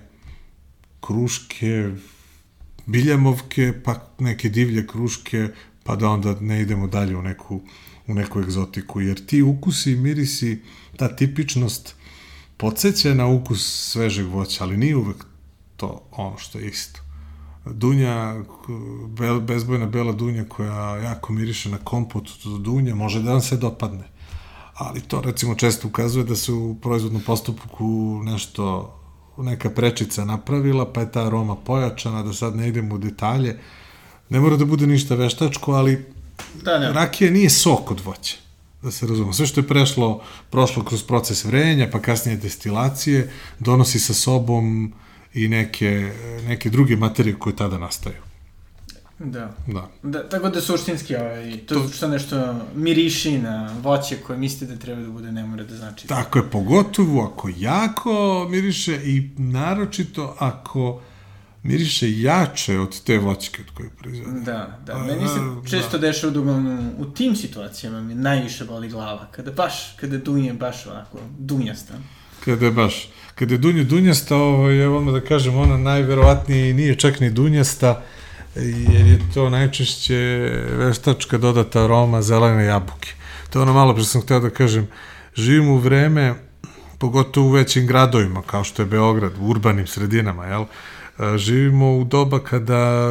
[1.01, 1.91] kruške,
[2.87, 5.49] biljamovke, pa neke divlje kruške,
[5.85, 7.61] pa da onda ne idemo dalje u neku,
[8.07, 9.01] u neku egzotiku.
[9.01, 10.63] Jer ti ukusi i mirisi,
[10.97, 11.95] ta tipičnost
[12.57, 15.25] podsjeća na ukus svežeg voća, ali nije uvek
[15.77, 17.01] to ono što je isto.
[17.65, 18.35] Dunja,
[19.09, 23.57] be, bezbojna bela dunja koja jako miriše na kompot od dunja, može da vam se
[23.57, 24.05] dopadne.
[24.75, 28.93] Ali to recimo često ukazuje da se u proizvodnom postupku nešto
[29.39, 33.59] neka prečica napravila, pa je ta aroma pojačana, da sad ne idemo u detalje.
[34.29, 36.05] Ne mora da bude ništa veštačko, ali
[36.63, 36.93] Da, ne.
[36.93, 38.37] rakija nije sok od voća,
[38.83, 39.33] da se razumemo.
[39.33, 44.93] Sve što je prešlo, prošlo kroz proces vrenja, pa kasnije destilacije, donosi sa sobom
[45.35, 46.13] i neke,
[46.47, 48.27] neke druge materije koje tada nastaju.
[49.19, 49.55] Da.
[49.67, 49.89] Da.
[50.03, 54.81] Da, tako da suštinski ovaj, to, to što nešto miriši na voće koje mislite da
[54.81, 56.07] treba da bude, ne mora da znači.
[56.07, 61.01] Tako je, pogotovo ako jako miriše i naročito ako
[61.67, 64.41] miriše jače od te voćke od koje proizvode.
[64.41, 64.99] Da, da.
[64.99, 66.07] Meni se često da.
[66.07, 69.29] dešava da uglavnom u tim situacijama mi najviše boli glava.
[69.31, 71.95] Kada baš, kada dunje baš onako dunjasta.
[72.45, 76.95] Kada je baš, kada je dunje dunjasta, ovaj, evo odmah da kažem, ona najverovatnije nije
[76.95, 78.03] čak ni dunjasta,
[78.57, 80.15] jer je to najčešće
[80.79, 83.15] veštačka dodata aroma zelene jabuke.
[83.51, 84.89] To je ono malo, pre sam hteo da kažem,
[85.35, 86.35] živimo u vreme,
[86.99, 90.65] pogotovo u većim gradovima, kao što je Beograd, u urbanim sredinama, jel?
[91.37, 93.09] Živimo u doba kada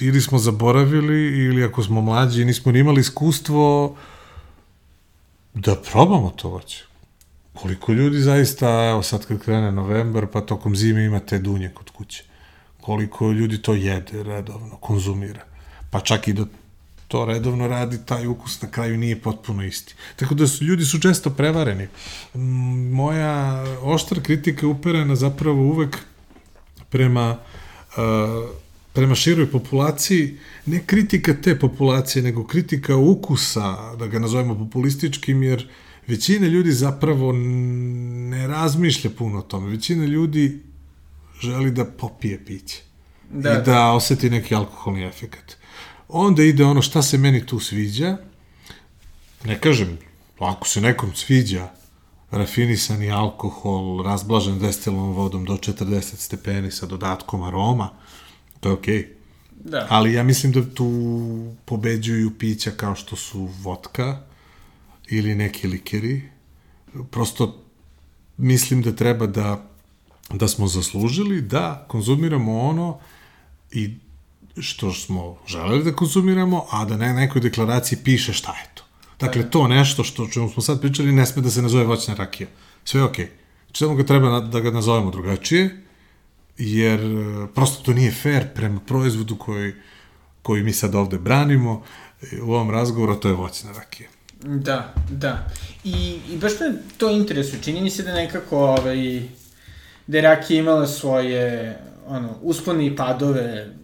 [0.00, 3.96] ili smo zaboravili, ili ako smo mlađi, nismo ni imali iskustvo
[5.54, 6.84] da probamo to voće.
[7.54, 12.24] Koliko ljudi zaista, evo sad kad krene novembar, pa tokom zime imate dunje kod kuće
[12.88, 15.44] koliko ljudi to jede redovno, konzumira.
[15.90, 16.44] Pa čak i da
[17.08, 19.94] to redovno radi, taj ukus na kraju nije potpuno isti.
[20.16, 21.88] Tako da su, ljudi su često prevareni.
[22.92, 25.98] Moja oštra kritika je uperena zapravo uvek
[26.90, 27.38] prema
[28.92, 35.68] prema široj populaciji, ne kritika te populacije, nego kritika ukusa, da ga nazovemo populističkim, jer
[36.06, 39.70] većina ljudi zapravo ne razmišlja puno o tome.
[39.70, 40.62] Većina ljudi
[41.40, 42.82] želi da popije piće
[43.30, 43.52] da.
[43.52, 45.56] i da oseti neki alkoholni efekat.
[46.08, 48.16] Onda ide ono šta se meni tu sviđa,
[49.44, 49.98] ne kažem,
[50.38, 51.68] ako se nekom sviđa
[52.30, 57.90] rafinisani alkohol, razblažen destilovom vodom do 40 stepeni sa dodatkom aroma,
[58.60, 58.98] to je okej.
[58.98, 59.06] Okay.
[59.64, 59.86] Da.
[59.90, 60.88] Ali ja mislim da tu
[61.64, 64.20] pobeđuju pića kao što su vodka
[65.08, 66.22] ili neki likeri.
[67.10, 67.62] Prosto
[68.36, 69.68] mislim da treba da
[70.30, 72.98] da smo zaslužili da konzumiramo ono
[73.70, 73.94] i
[74.58, 78.82] što smo želeli da konzumiramo, a da ne nekoj deklaraciji piše šta je to.
[79.20, 82.48] Dakle, to nešto što čemu smo sad pričali ne sme da se nazove voćna rakija.
[82.84, 83.24] Sve je okej.
[83.24, 83.28] Okay.
[83.78, 85.82] Znači, ga treba da ga nazovemo drugačije,
[86.58, 89.72] jer e, prosto to nije fair prema proizvodu koji,
[90.42, 91.82] koji mi sad ovde branimo
[92.42, 94.08] u ovom razgovoru, to je voćna rakija.
[94.42, 95.50] Da, da.
[95.84, 97.62] I, i baš me to interesuje.
[97.62, 99.22] Čini mi se da nekako ovaj,
[100.06, 103.74] da je Rakija imala svoje ono, uspone i padove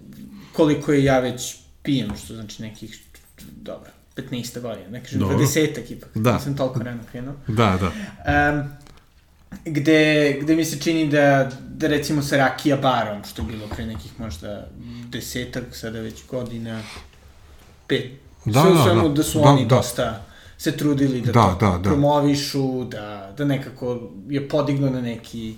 [0.52, 3.02] koliko je ja već pijem, što znači nekih,
[3.56, 6.32] dobro, 15 godina, ne kažem, 20 ipak, da.
[6.32, 7.34] nisam toliko rano krenuo.
[7.46, 7.90] Da, da.
[8.50, 8.70] Um,
[9.64, 13.86] gde, gde mi se čini da, da recimo sa Rakija barom, što je bilo pre
[13.86, 14.68] nekih možda
[15.08, 16.82] desetak, sada već godina,
[17.86, 18.12] pet,
[18.44, 19.76] da, sve da, da, da su da, oni da.
[19.76, 20.24] dosta
[20.58, 21.82] se trudili da, da da, da.
[21.82, 25.56] promovišu, da, da nekako je podigno na neki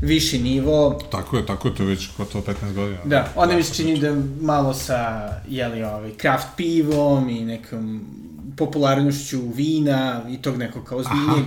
[0.00, 1.00] viši nivo.
[1.10, 2.98] Tako je, tako je, to je već gotovo 15 godina.
[3.04, 8.06] Da, onda mi se čini da malo sa, jeli, ovaj, craft pivom i nekom
[8.56, 11.44] popularnošću vina i tog nekog kao ozbiljnijeg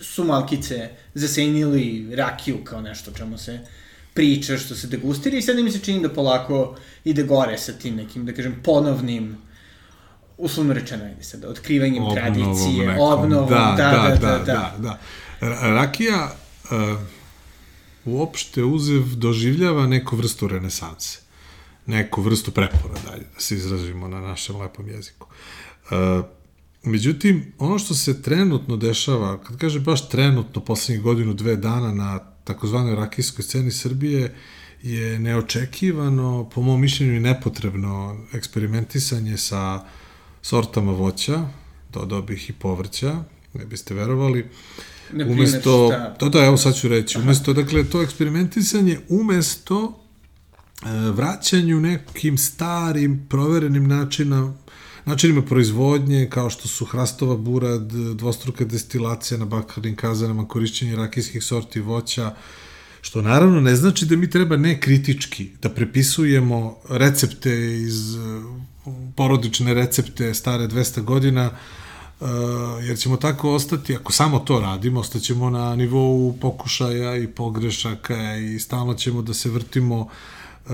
[0.00, 3.60] su malkice zasenili rakiju kao nešto čemu se
[4.14, 7.96] priča, što se degustira i sad mi se čini da polako ide gore sa tim
[7.96, 9.36] nekim, da kažem, ponovnim
[10.38, 13.12] uslovno rečeno, ajde sad, otkrivanjem obnovom tradicije, nekom.
[13.12, 14.78] obnovom, da, da, da, da, da, da.
[14.78, 14.98] da.
[15.74, 16.32] Rakija,
[16.64, 16.98] uh,
[18.04, 21.18] uopšte uzev doživljava neku vrstu renesanse,
[21.86, 25.26] neku vrstu prepora dalje, da se izrazimo na našem lepom jeziku.
[25.90, 26.22] E,
[26.82, 32.18] međutim, ono što se trenutno dešava, kad kaže baš trenutno, poslednjih godinu, dve dana na
[32.44, 34.34] takozvanoj rakijskoj sceni Srbije,
[34.82, 39.84] je neočekivano, po mom mišljenju nepotrebno eksperimentisanje sa
[40.42, 41.48] sortama voća,
[41.92, 44.48] dodao bih i povrća, ne biste verovali.
[45.12, 46.16] Umesto, šta?
[46.20, 49.98] da, da, evo sad ću reći, umesto, dakle, to eksperimentisanje, umesto
[50.84, 54.54] e, vraćanju nekim starim, proverenim načinama,
[55.04, 61.80] načinima proizvodnje, kao što su hrastova burad, dvostruka destilacija na bakarnim kazanama, korišćenje rakijskih sorti
[61.80, 62.34] voća,
[63.00, 68.44] što naravno ne znači da mi treba ne kritički da prepisujemo recepte iz uh,
[69.16, 71.81] porodične recepte stare 200 godina, uh,
[72.82, 78.58] jer ćemo tako ostati, ako samo to radimo, ostaćemo na nivou pokušaja i pogrešaka i
[78.58, 80.72] stalno ćemo da se vrtimo uh,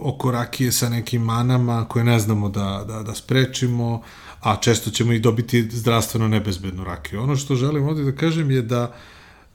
[0.00, 4.02] oko rakije sa nekim manama koje ne znamo da, da, da sprečimo,
[4.40, 7.22] a često ćemo i dobiti zdravstveno nebezbednu rakiju.
[7.22, 8.94] Ono što želim ovde da kažem je da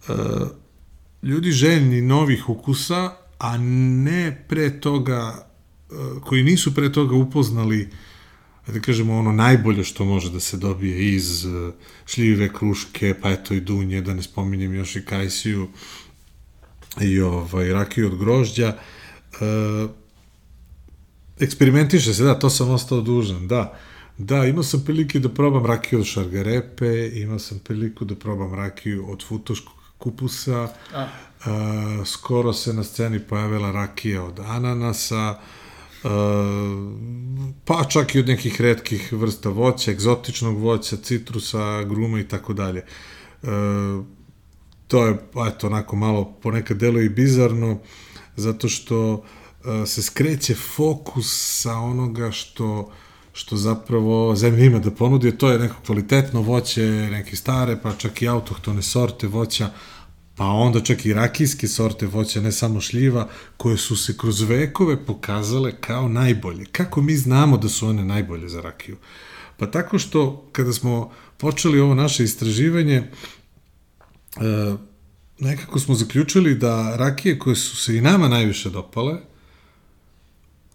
[0.09, 0.15] uh,
[1.23, 5.47] ljudi željni novih ukusa, a ne pre toga,
[5.91, 7.89] e, koji nisu pre toga upoznali
[8.73, 11.71] da kažemo ono najbolje što može da se dobije iz e,
[12.05, 15.67] šljive kruške, pa eto i dunje, da ne spominjem još i kajsiju
[17.01, 18.67] i ovaj, rakiju od grožđa.
[18.67, 19.87] E,
[21.39, 23.79] eksperimentiše se, da, to sam ostao dužan, da.
[24.17, 29.11] Da, imao sam prilike da probam rakiju od šargarepe, imao sam priliku da probam rakiju
[29.11, 31.07] od futoškog kupusa, A.
[31.45, 35.39] a, skoro se na sceni pojavila rakija od ananasa,
[37.65, 42.85] pa čak i od nekih redkih vrsta voća, egzotičnog voća, citrusa, gruma i tako dalje.
[44.87, 47.79] To je, eto, onako malo ponekad deluje i bizarno,
[48.35, 49.23] zato što
[49.63, 52.91] a, se skreće fokus sa onoga što
[53.37, 56.81] što zapravo zemlja ima da ponudi, to je neko kvalitetno voće,
[57.11, 59.69] neke stare, pa čak i autohtone sorte voća,
[60.37, 65.05] pa onda čak i rakijske sorte voća, ne samo šljiva, koje su se kroz vekove
[65.05, 66.65] pokazale kao najbolje.
[66.65, 68.97] Kako mi znamo da su one najbolje za rakiju?
[69.57, 73.07] Pa tako što kada smo počeli ovo naše istraživanje, e,
[75.39, 79.17] nekako smo zaključili da rakije koje su se i nama najviše dopale,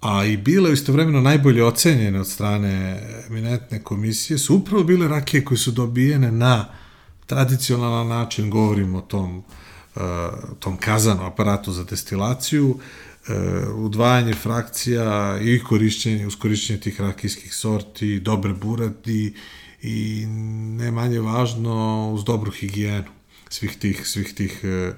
[0.00, 5.58] a i bile istovremeno najbolje ocenjene od strane eminentne komisije, su upravo bile rakije koje
[5.58, 6.81] su dobijene na
[7.26, 10.02] tradicionalan način, govorimo o tom, uh,
[10.58, 13.34] tom kazanu aparatu za destilaciju, uh,
[13.74, 19.34] udvajanje frakcija i korišćenje, uz korišćenje tih rakijskih sorti, dobre buradi
[19.82, 20.26] i
[20.78, 23.10] ne manje važno uz dobru higijenu
[23.48, 24.94] svih tih, svih tih uh,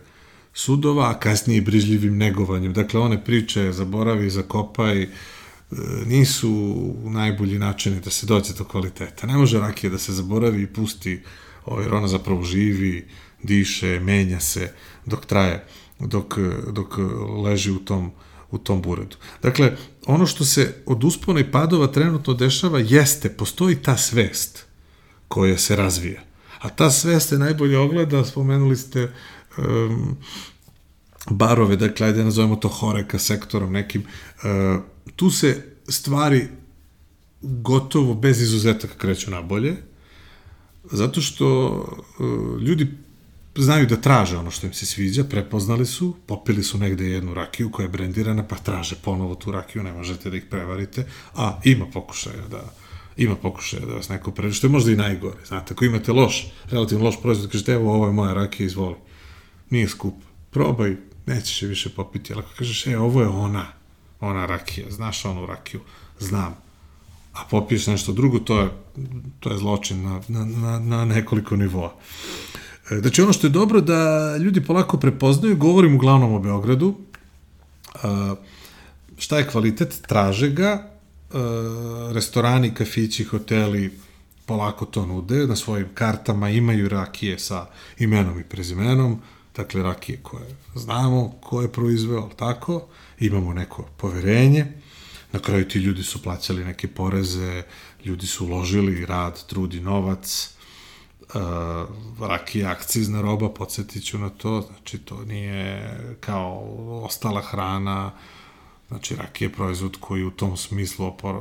[0.55, 2.73] sudova, a kasnije brižljivim negovanjem.
[2.73, 5.09] Dakle, one priče zaboravi, zakopaj, e,
[6.07, 9.27] nisu najbolji načini da se dođe do kvaliteta.
[9.27, 11.23] Ne može rakija da se zaboravi i pusti,
[11.67, 13.09] jer ona zapravo živi,
[13.43, 14.73] diše, menja se
[15.07, 15.65] dok traje,
[16.01, 16.39] dok,
[16.73, 16.95] dok
[17.45, 18.13] leži u tom,
[18.51, 19.17] u tom buredu.
[19.43, 24.67] Dakle, ono što se od uspona i padova trenutno dešava jeste, postoji ta svest
[25.29, 26.23] koja se razvija.
[26.61, 29.13] A ta svest se najbolje ogleda, spomenuli ste
[29.59, 30.17] um,
[31.31, 34.83] barove, dakle, ajde nazovemo to horeka sektorom nekim, uh,
[35.17, 36.49] tu se stvari
[37.43, 39.77] gotovo bez izuzetaka kreću na bolje,
[40.93, 41.69] zato što
[42.19, 42.87] uh, ljudi
[43.57, 47.71] znaju da traže ono što im se sviđa, prepoznali su, popili su negde jednu rakiju
[47.71, 51.87] koja je brendirana, pa traže ponovo tu rakiju, ne možete da ih prevarite, a ima
[51.87, 52.75] pokušaja da
[53.17, 55.37] ima pokušaja da vas neko pređe, što je možda i najgore.
[55.47, 58.97] Znate, ako imate loš, relativno loš proizvod, kažete, evo, ovo je moja rakija, izvoli
[59.71, 60.15] nije skup.
[60.51, 63.67] Probaj, nećeš je više popiti, ali ako kažeš, e, ovo je ona,
[64.21, 65.81] ona rakija, znaš onu rakiju,
[66.19, 66.57] znam,
[67.35, 68.69] a popiješ nešto drugo, to je,
[69.41, 71.95] to je zločin na, na, na, na nekoliko nivoa.
[72.91, 76.95] E, znači, ono što je dobro da ljudi polako prepoznaju, govorim uglavnom o Beogradu,
[78.03, 78.35] a,
[79.19, 80.91] šta je kvalitet, traže ga,
[81.33, 83.99] a, restorani, kafići, hoteli,
[84.47, 87.67] polako to nude, na svojim kartama imaju rakije sa
[87.99, 89.21] imenom i prezimenom,
[89.57, 92.87] dakle rakije koje znamo ko je proizveo, tako,
[93.21, 94.67] imamo neko poverenje,
[95.35, 97.63] na kraju ti ljudi su plaćali neke poreze,
[98.05, 100.55] ljudi su uložili rad, trud i novac,
[101.21, 101.41] uh,
[102.21, 108.13] rakija akcizna roba, podsjetit ću na to, znači to nije kao ostala hrana,
[108.89, 111.35] znači rakije je proizvod koji u tom smislu opor,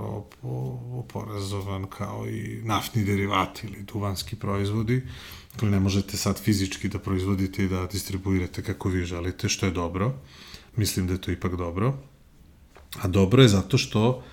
[0.93, 5.01] oporezovan kao i naftni derivati ili duvanski proizvodi,
[5.53, 9.71] Dakle, ne možete sad fizički da proizvodite i da distribuirate kako vi želite, što je
[9.71, 10.13] dobro.
[10.75, 11.93] Mislim da je to ipak dobro.
[13.01, 14.23] A dobro je zato što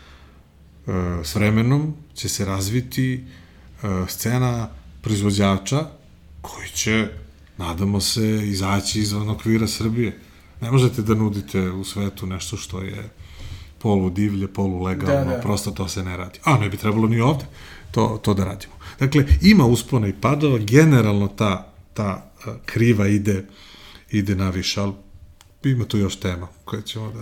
[0.86, 0.92] e,
[1.24, 4.68] s vremenom će se razviti e, scena
[5.02, 5.86] proizvođača
[6.40, 7.08] koji će,
[7.58, 10.18] nadamo se, izaći izvan okvira Srbije.
[10.60, 13.10] Ne možete da nudite u svetu nešto što je
[13.78, 15.40] polu divlje, polu legalno, da, da.
[15.40, 16.38] prosto to se ne radi.
[16.44, 17.44] A ne bi trebalo ni ovde
[17.90, 18.72] to, to da radimo.
[18.98, 22.32] Dakle, ima uspona i padova, generalno ta, ta
[22.66, 23.46] kriva ide,
[24.10, 24.92] ide na više, ali
[25.64, 27.20] ima tu još tema koje ćemo da,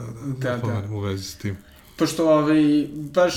[0.50, 0.94] da, da, da, da.
[0.94, 1.56] u vezi s tim.
[1.96, 3.34] Pošto ovaj, baš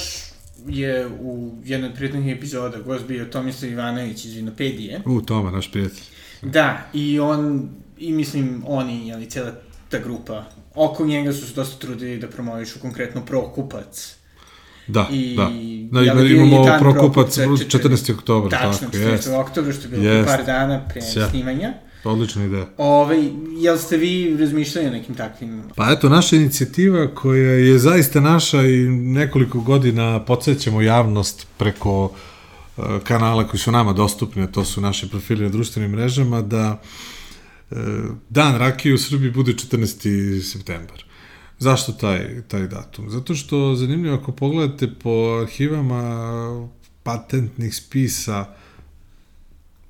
[0.68, 5.02] je u jednoj od prijatnih epizoda gost bio Tomislav Ivanović iz Vinopedije.
[5.06, 6.04] U, Toma, naš prijatelj.
[6.42, 9.52] Da, i on, i mislim, oni, jeli, cijela
[9.90, 10.46] ta grupa,
[10.76, 14.16] oko njega su se dosta trudili da promovišu konkretno Prokupac.
[14.88, 15.44] Da, I, da.
[15.92, 18.14] Da, ima, imamo Prokupac 14.
[18.14, 18.52] oktober.
[18.52, 19.40] Tačno, 14.
[19.40, 20.28] oktober, što je bilo jest.
[20.28, 21.30] par dana pre Sja.
[21.30, 21.74] snimanja.
[22.04, 22.68] Odlična ideja.
[22.78, 23.18] Ove,
[23.58, 25.64] jel ste vi razmišljali o nekim takvim...
[25.76, 32.86] Pa eto, naša inicijativa koja je zaista naša i nekoliko godina podsjećamo javnost preko uh,
[33.04, 36.82] kanala koji su nama dostupni, to su naši profili na društvenim mrežama, da
[37.72, 37.78] uh,
[38.30, 40.42] dan rakije u Srbiji bude 14.
[40.42, 41.04] septembar.
[41.60, 43.10] Zašto taj, taj datum?
[43.10, 46.70] Zato što, zanimljivo, ako pogledate po arhivama
[47.04, 48.46] patentnih spisa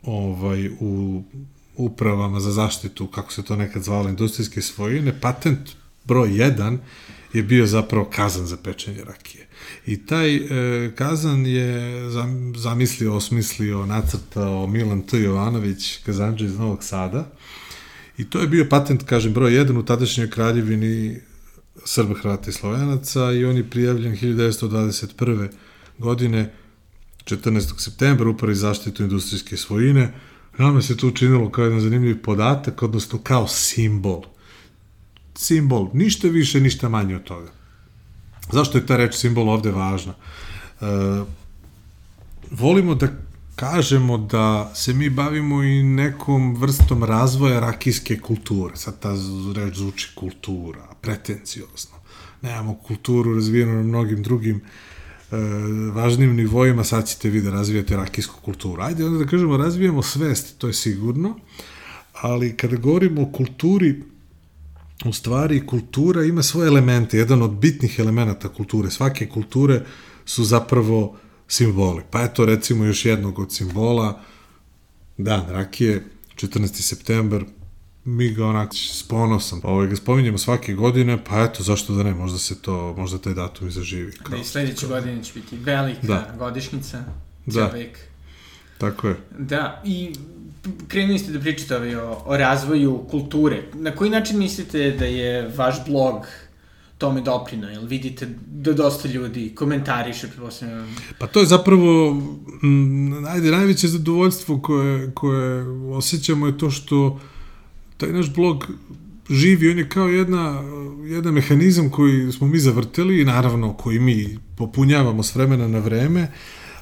[0.03, 1.23] ovaj, u
[1.85, 5.59] upravama za zaštitu, kako se to nekad zvalo, industrijske svojine, patent
[6.05, 6.77] broj 1
[7.33, 9.47] je bio zapravo kazan za pečenje rakije.
[9.85, 11.91] I taj e, kazan je
[12.55, 15.19] zamislio, osmislio, nacrtao Milan T.
[15.19, 17.31] Jovanović, kazanđa iz Novog Sada.
[18.17, 21.19] I to je bio patent, kažem, broj 1 u tadašnjoj kraljevini
[21.85, 25.49] Srba, Hrvata i Slovenaca i on je prijavljen 1921.
[25.97, 26.53] godine
[27.23, 27.79] 14.
[27.79, 30.13] septembra upravi zaštitu industrijske svojine
[30.57, 34.21] Nama se to učinilo kao jedan zanimljiv podatak, odnosno kao simbol.
[35.35, 37.51] Simbol, ništa više, ništa manje od toga.
[38.51, 40.13] Zašto je ta reč simbol ovde važna?
[40.13, 40.85] E,
[42.51, 43.07] volimo da
[43.55, 48.75] kažemo da se mi bavimo i nekom vrstom razvoja rakijske kulture.
[48.75, 49.15] Sad ta
[49.55, 51.97] reč zvuči kultura, pretenciozno.
[52.41, 54.90] Nemamo kulturu razvijenu na mnogim drugim uh,
[55.93, 58.81] važnim nivoima, sad ćete vi da razvijate rakijsku kulturu.
[58.81, 61.35] Ajde onda da kažemo, razvijemo svest, to je sigurno,
[62.13, 64.01] ali kada govorimo o kulturi,
[65.05, 69.81] u stvari kultura ima svoje elemente, jedan od bitnih elemenata kulture, svake kulture
[70.25, 71.17] su zapravo
[71.47, 72.03] simboli.
[72.11, 74.21] Pa eto recimo još jednog od simbola,
[75.17, 76.03] dan rakije,
[76.35, 76.67] 14.
[76.67, 77.45] september,
[78.05, 82.13] mi ga onak s ponosom ovaj, ga spominjemo svake godine, pa eto, zašto da ne,
[82.13, 84.11] možda se to, možda taj datum i zaživi.
[84.11, 84.89] Kao, da, i sledeće kao...
[84.89, 86.35] godine će biti velika da.
[86.39, 87.03] godišnica,
[87.45, 87.67] da.
[87.67, 87.97] vek.
[88.77, 89.15] Tako je.
[89.39, 90.13] Da, i
[90.87, 93.63] krenuli ste da pričate ovaj, o, o razvoju kulture.
[93.73, 96.25] Na koji način mislite da je vaš blog
[96.97, 97.69] tome doprino?
[97.69, 100.87] Jel vidite da dosta ljudi komentariše, preposledno?
[101.19, 102.21] Pa to je zapravo,
[102.63, 107.19] m, ajde, najveće zadovoljstvo koje, koje osjećamo je to što
[108.01, 108.67] taj naš blog
[109.29, 110.63] živi, on je kao jedna,
[111.05, 116.31] jedan mehanizam koji smo mi zavrteli i naravno koji mi popunjavamo s vremena na vreme,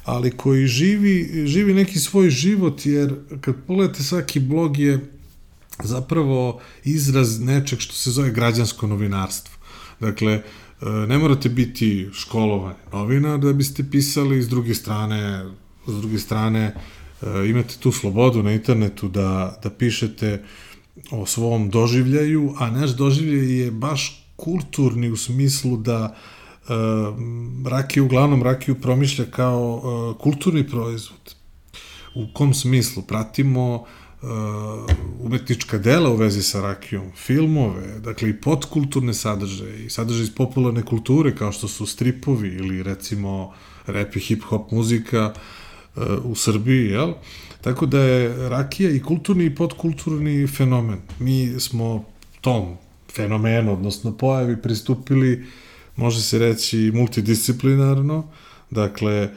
[0.04, 5.12] ali koji živi, živi neki svoj život, jer kad pogledate svaki blog je
[5.84, 9.56] zapravo izraz nečeg što se zove građansko novinarstvo.
[10.00, 10.42] Dakle,
[11.08, 15.46] ne morate biti školovan novinar da biste pisali, s druge strane,
[15.88, 16.76] s druge strane
[17.50, 20.69] imate tu slobodu na internetu da, da pišete uh,
[21.12, 26.74] o svom doživljaju, a naš doživljaj je baš kulturni u smislu da e,
[27.70, 31.36] rakiju, uglavnom rakiju promišlja kao e, kulturni proizvod.
[32.16, 33.04] U kom smislu?
[33.04, 34.26] Pratimo e,
[35.20, 40.84] umetnička dela u vezi sa rakijom, filmove, dakle i podkulturne sadržaje i sadržaje iz popularne
[40.84, 43.54] kulture kao što su stripovi ili recimo
[43.86, 47.14] rap i hip-hop muzika e, u Srbiji, jel?
[47.62, 51.00] Tako da je rakija i kulturni i podkulturni fenomen.
[51.20, 52.06] Mi smo
[52.42, 52.78] tom
[53.16, 55.46] fenomenu, odnosno pojavi, pristupili,
[55.96, 58.28] može se reći, multidisciplinarno.
[58.70, 59.30] Dakle, e,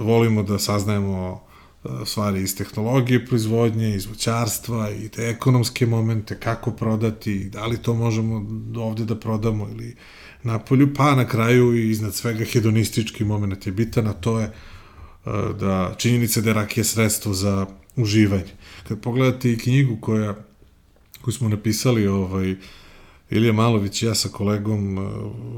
[0.00, 1.40] volimo da saznajemo
[1.84, 7.78] e, stvari iz tehnologije proizvodnje, iz voćarstva i te ekonomske momente, kako prodati, da li
[7.78, 9.96] to možemo ovde da prodamo ili
[10.42, 14.52] napolju, pa na kraju i iznad svega hedonistički moment je bitan, a to je
[15.60, 17.66] da činjenica da je rakija sredstvo za
[17.96, 18.52] uživanje.
[18.88, 20.34] Kad pogledate i knjigu koja,
[21.22, 22.56] koju smo napisali ovaj,
[23.30, 24.98] Ilija Malović i ja sa kolegom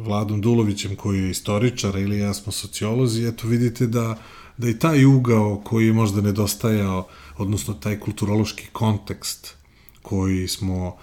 [0.04, 4.18] Vladom Dulovićem koji je istoričar ili ja smo sociolozi, eto vidite da,
[4.56, 9.56] da i taj ugao koji je možda nedostajao, odnosno taj kulturološki kontekst
[10.02, 10.96] koji smo uh,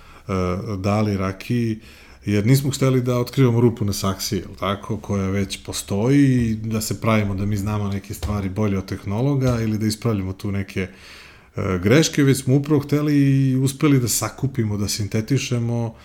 [0.79, 1.79] dali rakiji,
[2.25, 7.01] jer nismo hteli da otkrivamo rupu na saksiji, tako, koja već postoji i da se
[7.01, 11.79] pravimo da mi znamo neke stvari bolje od tehnologa ili da ispravljamo tu neke e,
[11.83, 15.95] greške, već smo upravo hteli i uspeli da sakupimo, da sintetišemo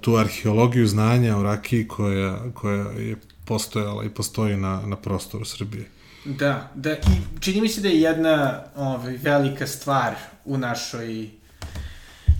[0.00, 5.88] tu arheologiju znanja o rakiji koja, koja je postojala i postoji na, na prostoru Srbije.
[6.24, 10.14] Da, da, i čini mi se da je jedna ovaj, velika stvar
[10.44, 11.28] u našoj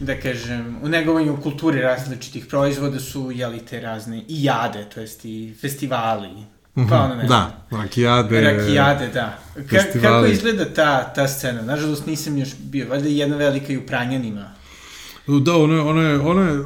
[0.01, 5.25] da kažem, u negovanju kulturi različitih proizvoda su, jeli, te razne i jade, to jest
[5.25, 6.29] i festivali,
[6.77, 6.89] Mhm.
[6.89, 7.23] pa ono.
[7.23, 8.41] Da, rakijade.
[8.41, 9.39] Rakijade, da.
[9.55, 10.03] Ka, festivali.
[10.03, 11.63] kako izgleda ta, ta scena?
[11.63, 14.51] Nažalost nisam još bio, valjda je jedna velika i u Pranjanima.
[15.27, 16.59] Da, ona je, ona je, ona je,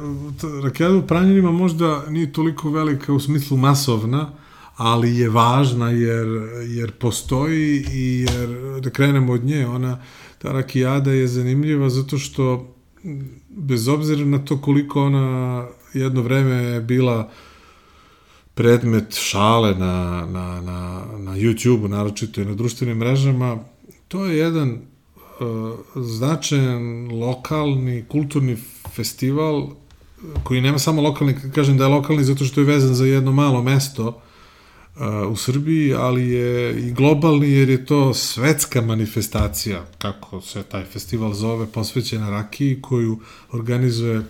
[0.63, 4.29] rakijada u Pranjanima možda nije toliko velika u smislu masovna,
[4.75, 6.27] ali je važna jer,
[6.67, 8.49] jer postoji i jer,
[8.81, 9.99] da krenemo od nje, ona,
[10.37, 12.75] ta rakijada je zanimljiva zato što
[13.49, 17.29] bez obzira na to koliko ona jedno vreme je bila
[18.53, 23.57] predmet šale na, na, na, na YouTube-u, naročito i na društvenim mrežama,
[24.07, 24.79] to je jedan uh,
[25.95, 28.57] značajan lokalni kulturni
[28.95, 29.67] festival
[30.43, 33.63] koji nema samo lokalni, kažem da je lokalni zato što je vezan za jedno malo
[33.63, 34.21] mesto
[35.29, 41.33] u Srbiji, ali je i globalni jer je to svetska manifestacija, kako se taj festival
[41.33, 43.19] zove, posvećena Rakiji, koju
[43.51, 44.21] organizuje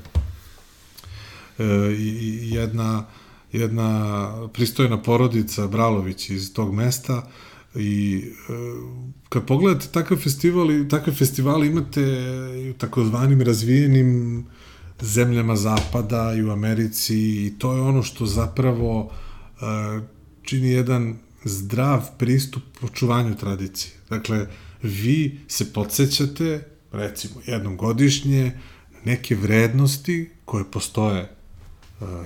[1.98, 3.06] i jedna
[3.52, 7.28] jedna pristojna porodica Bralović iz tog mesta
[7.76, 8.54] i e,
[9.30, 12.02] kad pogledate takav festival i takve festivale imate
[12.72, 14.46] u takozvanim razvijenim
[15.02, 19.12] zemljama zapada i u Americi i to je ono što zapravo
[19.62, 20.19] e,
[20.50, 23.94] čini jedan zdrav pristup očuvanju tradicije.
[24.10, 24.48] Dakle,
[24.84, 28.60] vi se podsjećate, recimo, jednom godišnje,
[29.06, 31.30] neke vrednosti koje postoje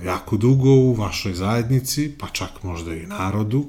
[0.04, 3.66] jako dugo u vašoj zajednici, pa čak možda i narodu,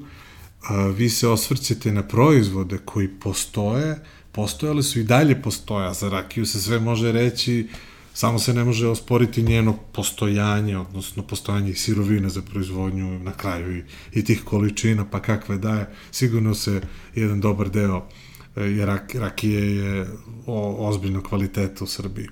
[0.95, 3.99] vi se osvrćete na proizvode koji postoje,
[4.31, 7.67] postojale su i dalje postoja, za rakiju se sve može reći,
[8.15, 13.83] samo se ne može osporiti njeno postojanje, odnosno postojanje sirovina za proizvodnju na kraju i,
[14.13, 16.81] i tih količina, pa kakve daje, sigurno se
[17.15, 18.07] jedan dobar deo
[18.55, 20.07] je rak, rakije je
[20.45, 22.27] o, ozbiljno kvaliteta u Srbiji.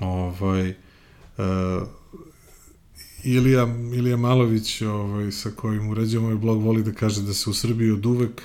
[0.00, 0.74] Ovaj, e,
[3.24, 7.54] Ilija, Ilija Malović, ovaj, sa kojim uređujemo ovaj blog, voli da kaže da se u
[7.54, 8.42] Srbiji od uvek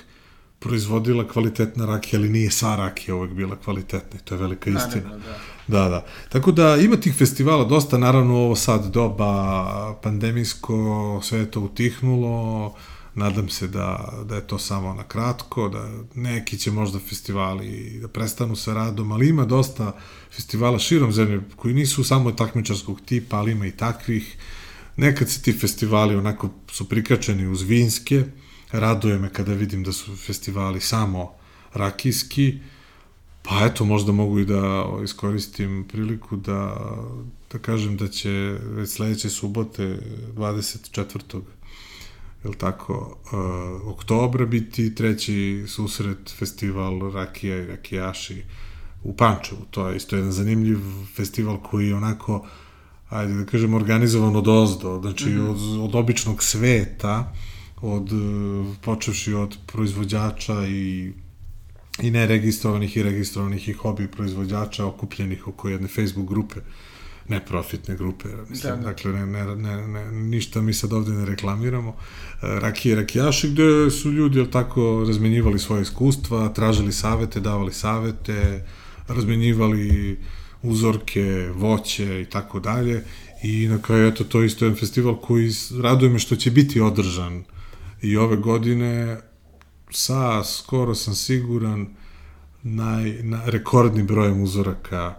[0.58, 5.02] proizvodila kvalitetna rakija, ali nije sva rakija uvek bila kvalitetna i to je velika istina.
[5.02, 5.55] Naravno, da.
[5.66, 6.06] Da, da.
[6.28, 12.74] Tako da ima tih festivala dosta, naravno ovo sad doba pandemijsko, sve je to utihnulo,
[13.14, 18.08] nadam se da, da je to samo na kratko, da neki će možda festivali da
[18.08, 19.92] prestanu sa radom, ali ima dosta
[20.36, 24.36] festivala širom zemlje koji nisu samo takmičarskog tipa, ali ima i takvih.
[24.96, 28.24] Nekad se ti festivali onako su prikačeni uz vinske,
[28.72, 31.32] raduje me kada vidim da su festivali samo
[31.74, 32.58] rakijski,
[33.48, 36.76] pa eto, možda mogu i da iskoristim priliku da,
[37.52, 39.98] da kažem da će već sledeće subote,
[40.34, 41.40] 24
[42.44, 48.42] jel tako, uh, oktobra biti treći susret festival Rakija i Rakijaši
[49.04, 49.60] u Pančevu.
[49.70, 50.78] To je isto jedan zanimljiv
[51.16, 52.46] festival koji je onako,
[53.08, 55.50] ajde da kažem, organizovan od ozdo, znači mm -hmm.
[55.50, 57.32] od, od običnog sveta,
[57.82, 58.10] od,
[58.80, 61.12] počevši od proizvođača i
[62.02, 66.60] i neregistrovanih i registrovanih i hobi proizvođača okupljenih oko jedne Facebook grupe
[67.28, 68.82] neprofitne grupe, mislim, da, da.
[68.82, 71.96] dakle, ne, ne, ne, ne, ništa mi sad ovde ne reklamiramo.
[72.40, 78.64] Rakije i rakijaši, gde su ljudi, jel tako, razmenjivali svoje iskustva, tražili savete, davali savete,
[79.08, 80.18] razmenjivali
[80.62, 83.04] uzorke, voće i tako dalje.
[83.42, 85.50] I na kraju, eto, to je isto jedan festival koji
[85.82, 87.44] raduje me što će biti održan
[88.02, 89.20] i ove godine
[89.90, 91.86] sa, skoro sam siguran,
[92.62, 95.14] naj, na, rekordnim brojem uzoraka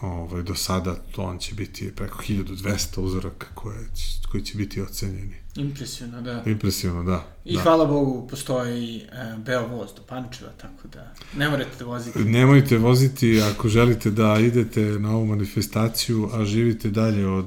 [0.00, 3.88] ovaj, do sada to on će biti preko 1200 uzoraka koje,
[4.30, 5.36] koji će biti ocenjeni.
[5.56, 6.42] Impresivno, da.
[6.46, 7.24] Impresivno, da.
[7.44, 7.62] I da.
[7.62, 12.18] hvala Bogu postoji e, Beovoz do Pančeva, tako da ne morate da vozite.
[12.18, 17.46] Nemojte voziti ako želite da idete na ovu manifestaciju, a živite dalje od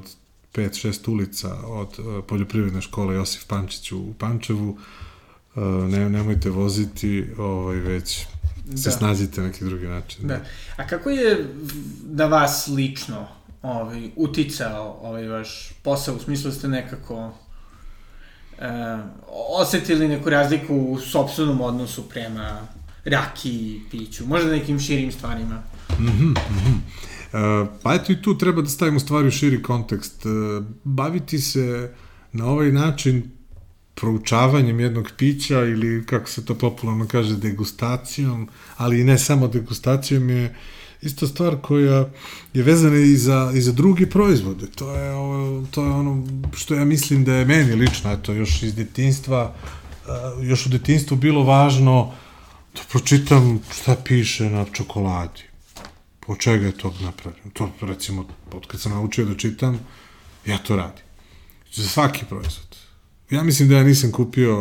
[0.54, 4.78] 5-6 ulica od uh, poljoprivredne škole Josif Pančić u Pančevu,
[5.88, 8.26] ne, nemojte voziti, ovaj, već
[8.76, 8.96] se da.
[8.96, 10.28] snađite na neki drugi način.
[10.28, 10.40] Da.
[10.76, 11.46] A kako je
[12.04, 13.28] na vas lično
[13.62, 17.32] ovaj, uticao ovaj vaš posao, u smislu da ste nekako
[18.58, 18.68] e,
[19.58, 22.66] osetili neku razliku u sobstvenom odnosu prema
[23.04, 25.62] raki i piću, možda nekim širim stvarima?
[25.98, 26.70] Mhm, mm mhm.
[26.70, 26.82] Mm
[27.32, 30.26] e, pa eto i tu treba da stavimo stvari u širi kontekst.
[30.26, 30.28] E,
[30.84, 31.94] baviti se
[32.32, 33.30] na ovaj način
[33.94, 40.30] proučavanjem jednog pića ili kako se to popularno kaže degustacijom, ali i ne samo degustacijom
[40.30, 40.54] je
[41.02, 42.08] isto stvar koja
[42.54, 44.66] je vezana i za, i za druge proizvode.
[44.66, 45.12] To je,
[45.70, 46.26] to je ono
[46.56, 49.54] što ja mislim da je meni lično, eto, još iz detinstva,
[50.42, 52.12] još u detinstvu bilo važno
[52.74, 55.42] da pročitam šta piše na čokoladi.
[56.20, 57.50] Po čega je to napravljeno?
[57.52, 59.80] To, recimo, od kad sam naučio da čitam,
[60.46, 61.04] ja to radim.
[61.72, 62.71] Za svaki proizvod.
[63.32, 64.56] Ja mislim da ja nisam kupio,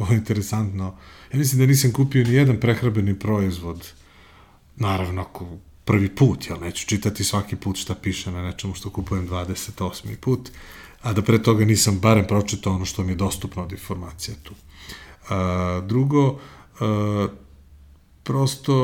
[0.00, 0.96] ovo interesantno,
[1.32, 3.92] ja mislim da nisam kupio ni jedan prehrabeni proizvod,
[4.76, 5.46] naravno, ako
[5.84, 10.16] prvi put, jel neću čitati svaki put šta piše na nečemu što kupujem 28.
[10.16, 10.50] put,
[11.02, 14.54] a da pre toga nisam barem pročitao ono što mi je dostupno od informacija tu.
[15.28, 16.38] A, drugo,
[16.80, 17.28] a,
[18.22, 18.74] prosto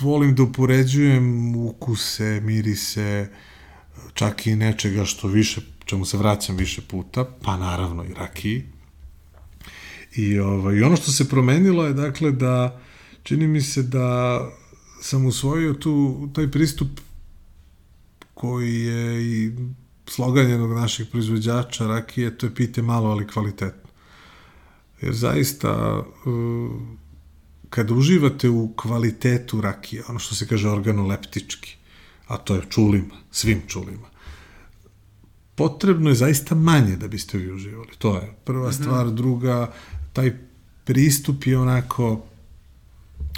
[0.00, 3.28] volim da upoređujem ukuse, mirise,
[4.14, 8.64] čak i nečega što više, čemu se vraćam više puta, pa naravno i rakiji.
[10.16, 12.80] I ovaj, ono što se promenilo je dakle da
[13.22, 14.40] čini mi se da
[15.00, 16.88] sam usvojio tu, taj pristup
[18.34, 19.52] koji je i
[20.06, 23.90] slogan jednog naših proizvođača rakije, to je pite malo, ali kvalitetno.
[25.00, 26.72] Jer zaista, uh,
[27.70, 31.76] kada uživate u kvalitetu rakije, ono što se kaže organoleptički,
[32.26, 34.11] a to je čulima, svim čulima,
[35.54, 37.90] potrebno je zaista manje da biste vi uživali.
[37.98, 38.82] To je prva mhm.
[38.82, 39.10] stvar.
[39.10, 39.72] Druga,
[40.12, 40.32] taj
[40.84, 42.24] pristup je onako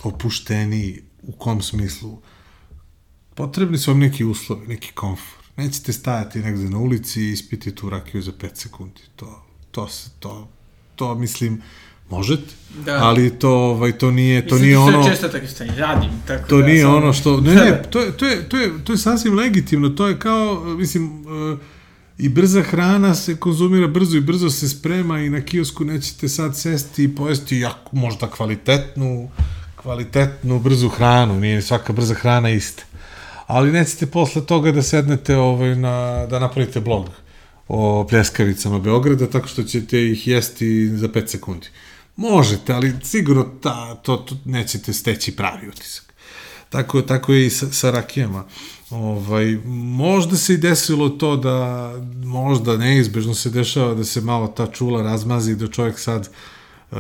[0.05, 2.19] opušteniji, u kom smislu?
[3.35, 5.45] Potrebni su vam neki uslovi, neki komfor.
[5.57, 9.01] Nećete stajati negde na ulici i ispiti tu rakiju za 5 sekundi.
[9.17, 10.49] To, to se, to,
[10.97, 11.63] to mislim,
[12.11, 12.55] možete,
[12.85, 12.99] da.
[13.03, 14.99] ali to, ovaj, to nije, to mislim, nije ono...
[14.99, 16.95] Mislim, često tako stanje, radim, tako To da nije sam...
[16.95, 20.09] ono što, ne, ne, to je, to je, to je, to je sasvim legitimno, to
[20.09, 21.59] je kao, mislim, uh,
[22.19, 26.59] i brza hrana se konzumira brzo i brzo se sprema i na kiosku nećete sad
[26.59, 29.29] sesti i pojesti jako, možda kvalitetnu
[29.85, 32.83] kvalitetnu, brzu hranu, nije svaka brza hrana ista.
[33.47, 37.11] Ali nećete posle toga da sednete ovaj, na, da napravite blog
[37.69, 41.69] o pljeskavicama Beograda, tako što ćete ih jesti za 5 sekundi.
[42.17, 46.15] Možete, ali sigurno ta, to, to nećete steći pravi utisak.
[46.69, 48.45] Tako, tako je i sa, sa rakijama.
[48.95, 49.59] Ovaj,
[49.97, 51.91] možda se i desilo to da
[52.25, 56.29] možda neizbežno se dešava da se malo ta čula razmazi da čovjek sad
[56.91, 56.99] uh,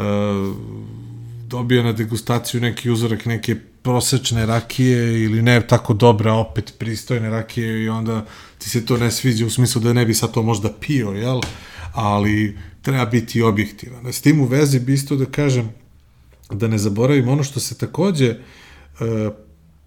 [1.48, 7.84] dobio na degustaciju neki uzorak neke prosečne rakije ili ne tako dobra, opet pristojne rakije
[7.84, 8.24] i onda
[8.58, 11.40] ti se to ne sviđa u smislu da ne bi sad to možda pio, jel?
[11.92, 14.12] Ali treba biti objektivan.
[14.12, 15.70] S tim u vezi bi isto da kažem
[16.50, 18.36] da ne zaboravim ono što se takođe e,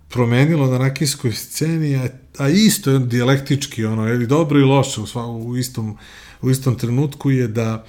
[0.10, 5.08] promenilo na rakijskoj sceni, a, a isto je dijalektički, ono, ili dobro i loše u,
[5.08, 5.98] sva, u, istom,
[6.42, 7.86] u istom trenutku je da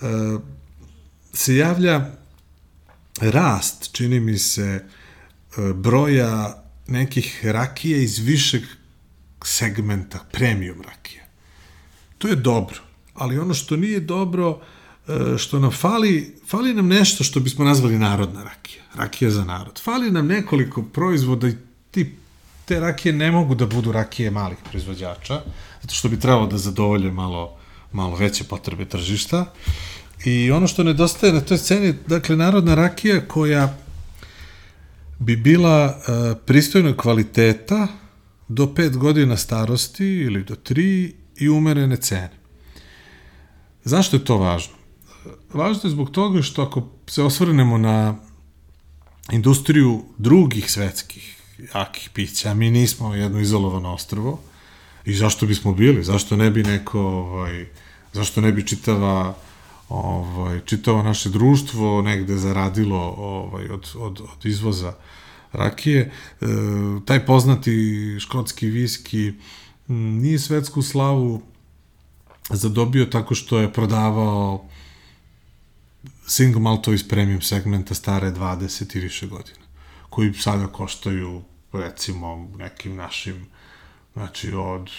[0.00, 0.06] e,
[1.32, 2.10] se javlja
[3.20, 4.82] rast, čini mi se, e,
[5.74, 8.62] broja nekih rakije iz višeg
[9.44, 11.26] segmenta, premium rakije.
[12.18, 12.78] To je dobro,
[13.14, 14.60] ali ono što nije dobro,
[15.38, 19.80] što nam fali, fali nam nešto što bismo nazvali narodna rakija, rakija za narod.
[19.84, 21.56] Fali nam nekoliko proizvoda i
[21.90, 22.14] ti,
[22.64, 25.42] te rakije ne mogu da budu rakije malih proizvođača,
[25.82, 27.56] zato što bi trebalo da zadovolje malo,
[27.92, 29.52] malo veće potrebe tržišta.
[30.24, 33.78] I ono što nedostaje na toj sceni, dakle, narodna rakija koja
[35.18, 37.86] bi bila uh, pristojna kvaliteta
[38.48, 42.30] do pet godina starosti ili do tri i umerene cene.
[43.84, 44.75] Zašto je to važno?
[45.56, 48.14] Važno je zbog toga što ako se osvrnemo na
[49.32, 51.36] industriju drugih svetskih
[51.74, 54.40] jakih pića, mi nismo jedno izolovano ostrvo
[55.04, 56.04] i zašto bismo bili?
[56.04, 57.66] Zašto ne bi neko, ovaj,
[58.12, 59.34] zašto ne bi čitava
[59.88, 64.92] ovaj, čitavo naše društvo negde zaradilo ovaj, od, od, od izvoza
[65.52, 66.00] rakije.
[66.00, 66.46] E,
[67.04, 69.32] taj poznati škotski viski
[69.88, 71.42] nije svetsku slavu
[72.50, 74.68] zadobio tako što je prodavao
[76.26, 79.66] single maltovi iz premium segmenta stare 20 i više godina,
[80.10, 83.46] koji sada koštaju recimo nekim našim
[84.14, 84.90] znači od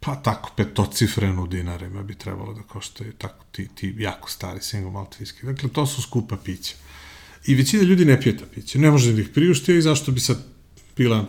[0.00, 5.20] pa tako petocifrenu dinarima bi trebalo da koštaju tako ti, ti jako stari single malt
[5.20, 5.44] whisky.
[5.44, 6.74] Dakle, to su skupa pića.
[7.46, 8.78] I većina ljudi ne pije ta pića.
[8.78, 10.44] Ne može da ih priuštio i zašto bi sad
[10.94, 11.26] pila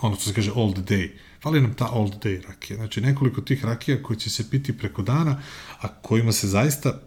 [0.00, 1.10] ono što se kaže the day.
[1.42, 2.76] Fali nam ta the day rakija.
[2.76, 5.42] Znači, nekoliko tih rakija koji će se piti preko dana,
[5.80, 7.00] a kojima se zaista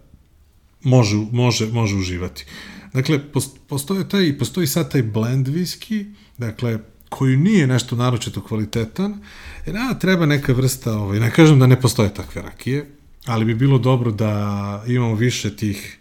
[0.83, 2.45] može, može, može uživati.
[2.93, 3.19] Dakle,
[3.67, 6.79] postoji, taj, postoji sad taj blend whisky, dakle,
[7.09, 9.19] koji nije nešto naročito kvalitetan,
[9.65, 12.89] jer a, treba neka vrsta, ovaj, ne kažem da ne postoje takve rakije,
[13.25, 15.97] ali bi bilo dobro da imamo više tih,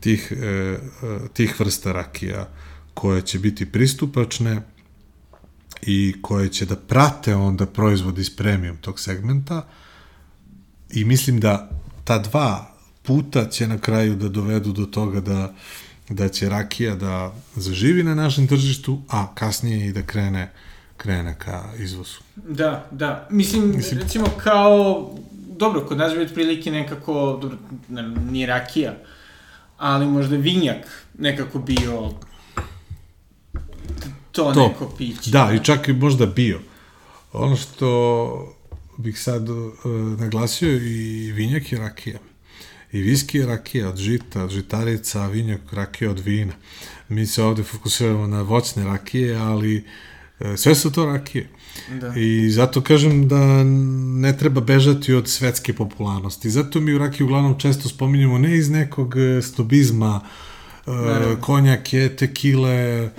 [0.00, 0.78] tih, e, e,
[1.32, 2.48] tih vrsta rakija
[2.94, 4.62] koje će biti pristupačne
[5.82, 9.66] i koje će da prate onda proizvod iz premium tog segmenta
[10.90, 11.70] i mislim da
[12.04, 12.73] ta dva
[13.06, 15.54] puta će na kraju da dovedu do toga da
[16.08, 20.52] da će rakija da zaživi na našem tržištu, a kasnije i da krene
[20.96, 22.18] krene ka izvozu.
[22.36, 23.28] Da, da.
[23.30, 25.10] Mislim, Mislim recimo kao,
[25.56, 27.58] dobro, kod nas bi otprilike nekako, dobro,
[28.30, 28.94] nije rakija,
[29.78, 32.10] ali možda vinjak nekako bio
[34.32, 35.30] to, to neko piće.
[35.30, 36.60] Da, i čak i možda bio.
[37.32, 38.56] Ono što
[38.96, 39.74] bih sad uh,
[40.18, 42.18] naglasio i vinjak i rakija.
[42.94, 46.52] I viski rakija od žita, od žitarica, a vinjak rakija od vina.
[47.08, 49.84] Mi se ovde fokusiramo na voćne rakije, ali
[50.40, 51.48] uh, sve su to rakije.
[52.00, 52.12] Da.
[52.16, 56.50] I zato kažem da ne treba bežati od svetske popularnosti.
[56.50, 60.20] Zato mi u rakiju uglavnom često spominjamo ne iz nekog e, snobizma,
[60.86, 60.94] uh,
[61.40, 63.10] konjake, tekile,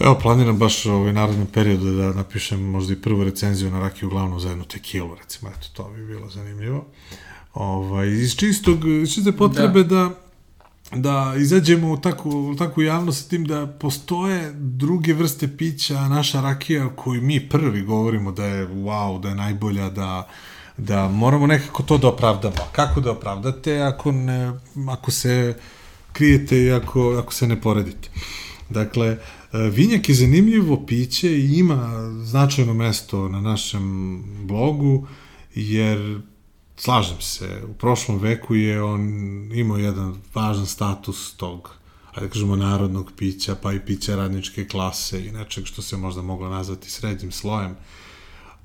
[0.00, 4.08] Evo, planiram baš u ovaj narodnom periodu da napišem možda i prvu recenziju na rakiju
[4.08, 6.84] uglavnom za jednu tekilu, recimo, eto, to bi bilo zanimljivo.
[7.54, 10.10] Ovaj, iz čistog, iz čiste potrebe da, da
[10.92, 16.40] da izađemo u takvu, u takvu javnost sa tim da postoje druge vrste pića, naša
[16.40, 20.28] rakija koju mi prvi govorimo da je wow, da je najbolja, da,
[20.76, 22.56] da moramo nekako to da opravdamo.
[22.72, 24.52] Kako da opravdate ako, ne,
[24.88, 25.56] ako se
[26.12, 28.08] krijete i ako, ako se ne poredite?
[28.70, 29.16] Dakle,
[29.52, 35.06] Vinjak je zanimljivo piće i ima značajno mesto na našem blogu,
[35.54, 36.20] jer
[36.76, 39.00] slažem se, u prošlom veku je on
[39.52, 41.70] imao jedan važan status tog,
[42.12, 46.22] ajde da kažemo, narodnog pića, pa i pića radničke klase i nečeg što se možda
[46.22, 47.76] moglo nazvati srednjim slojem,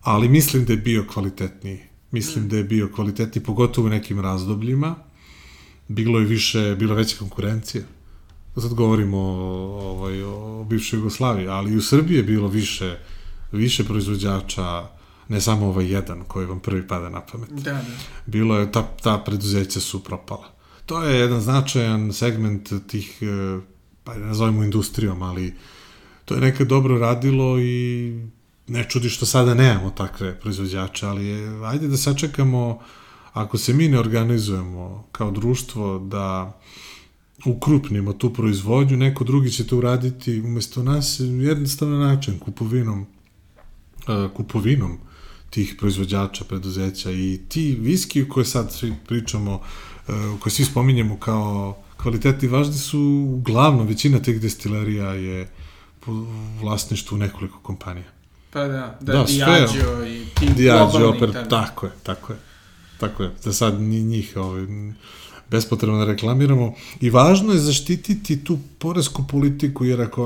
[0.01, 1.79] ali mislim da je bio kvalitetniji.
[2.11, 4.95] Mislim da je bio kvalitetniji, pogotovo u nekim razdobljima.
[5.87, 7.83] Bilo je više, bilo veća konkurencija
[8.61, 12.97] sad govorimo o, ovaj, o bivšoj Jugoslaviji, ali i u Srbiji je bilo više,
[13.51, 14.87] više proizvođača,
[15.29, 17.49] ne samo ovaj jedan koji vam prvi pada na pamet.
[17.49, 17.81] Da, da.
[18.25, 20.47] Bilo je, ta, ta preduzeća su propala.
[20.85, 23.59] To je jedan značajan segment tih, e,
[24.03, 25.53] pa ne nazovimo industrijom, ali
[26.25, 28.13] to je nekad dobro radilo i
[28.67, 32.79] ne čudi što sada nemamo takve proizvođače, ali je, ajde da sačekamo,
[33.33, 36.59] ako se mi ne organizujemo kao društvo, da
[37.45, 44.97] ukrupnimo tu proizvodnju, neko drugi će to uraditi umesto nas jednostavan način, kupovinom, uh, kupovinom
[45.49, 49.55] tih proizvođača, preduzeća i ti viski koje sad svi pričamo,
[50.07, 55.49] uh, koje svi spominjemo kao kvaliteti važni su uglavnom, većina tih destilerija je
[55.99, 56.11] po
[56.61, 58.11] vlasništvu nekoliko kompanija.
[58.51, 61.17] Pa da, da, da Diageo i ti Diageo, globalni.
[61.17, 62.39] Opet, tako je, tako je.
[62.99, 64.65] Tako je, da sad njih ovaj,
[65.51, 66.73] bespotrebno da reklamiramo.
[67.01, 70.25] I važno je zaštititi tu poresku politiku, jer ako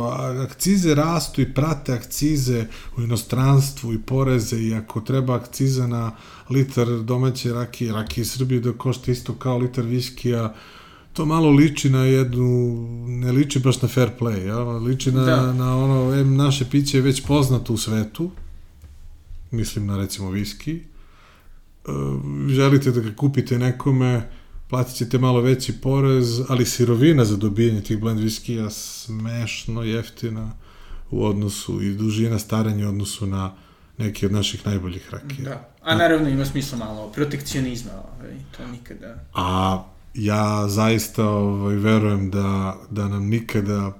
[0.50, 2.66] akcize rastu i prate akcize
[2.98, 6.12] u inostranstvu i poreze, i ako treba akciza na
[6.50, 10.54] litar domaće rakije, rakije Srbije da košta isto kao litar viskija,
[11.14, 12.76] to malo liči na jednu,
[13.08, 14.60] ne liči baš na fair play, ja?
[14.60, 15.54] liči na, da.
[15.54, 18.32] na ono, em, naše piće je već poznato u svetu,
[19.52, 20.82] mislim na recimo viski, e,
[22.48, 24.30] želite da ga kupite nekome,
[24.74, 30.52] platit ćete malo veći porez, ali sirovina za dobijanje tih blend viskija smešno jeftina
[31.12, 33.54] u odnosu i dužina staranja u odnosu na
[33.98, 35.50] neki od naših najboljih rakija.
[35.50, 39.16] Da, a naravno ima smisla malo protekcionizma, ovaj, to nikada...
[39.34, 43.94] A ja zaista ovaj, verujem da, da nam nikada,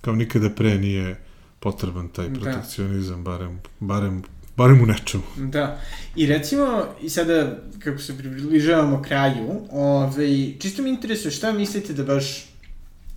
[0.00, 1.20] kao nikada pre nije
[1.60, 2.40] potreban taj da.
[2.40, 3.30] protekcionizam, da.
[3.30, 4.22] barem, barem
[4.56, 5.22] barem u nečemu.
[5.36, 5.80] Da.
[6.16, 12.04] I recimo, i sada, kako se približavamo kraju, ovaj, čisto mi interesuje šta mislite da
[12.04, 12.46] baš,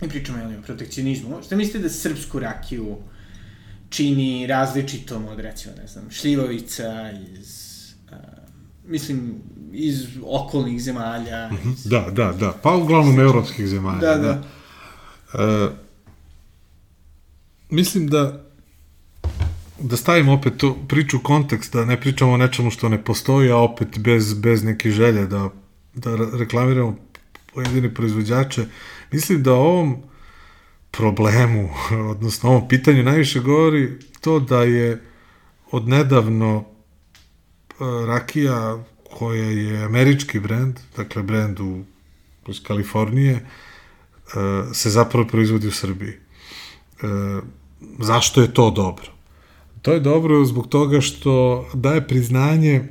[0.00, 2.96] ne pričamo jel, o protekcionizmu, šta mislite da srpsku rakiju
[3.90, 7.80] čini različitom od, recimo, ne znam, šljivovica iz,
[8.12, 8.16] uh,
[8.86, 9.34] mislim,
[9.72, 11.50] iz okolnih zemalja.
[11.52, 11.58] Iz...
[11.58, 11.70] Mhm.
[11.84, 12.52] Da, da, da.
[12.62, 14.00] Pa uglavnom evropskih zemalja.
[14.00, 14.42] Da, da.
[15.32, 15.64] da.
[15.64, 15.72] Uh,
[17.70, 18.49] mislim da
[19.80, 23.50] da stavimo opet tu priču u kontekst, da ne pričamo o nečemu što ne postoji,
[23.50, 25.50] a opet bez, bez neke želje da,
[25.94, 26.96] da reklamiramo
[27.54, 28.64] pojedine proizvođače.
[29.12, 29.96] Mislim da ovom
[30.90, 31.68] problemu,
[32.12, 35.02] odnosno ovom pitanju najviše govori to da je
[35.70, 37.74] odnedavno e,
[38.06, 41.84] rakija koja je američki brend, dakle brend u,
[42.48, 43.40] iz Kalifornije, e,
[44.74, 46.12] se zapravo proizvodi u Srbiji.
[46.12, 46.16] E,
[47.98, 49.19] zašto je to dobro?
[49.82, 52.88] To je dobro zbog toga što daje priznanje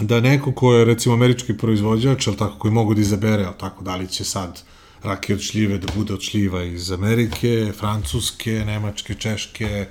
[0.00, 3.84] da neko ko je recimo američki proizvođač, ali tako, koji mogu da izabere, ali tako,
[3.84, 4.62] da li će sad
[5.02, 9.86] rakije od šljive da bude od šljiva iz Amerike, Francuske, Nemačke, Češke,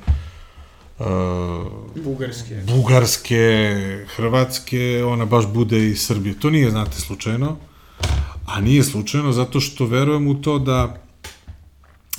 [1.00, 1.06] uh,
[2.04, 2.64] Bugarske.
[2.68, 6.40] Bugarske, Hrvatske, ona baš bude i Srbije.
[6.40, 7.58] To nije, znate, slučajno,
[8.46, 11.02] a nije slučajno zato što verujem u to da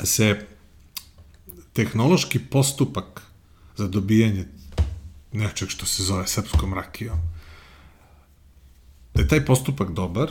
[0.05, 0.47] se
[1.73, 3.32] tehnološki postupak
[3.77, 4.47] za dobijanje
[5.33, 7.19] nečeg što se zove srpskom rakijom,
[9.15, 10.31] da je taj postupak dobar,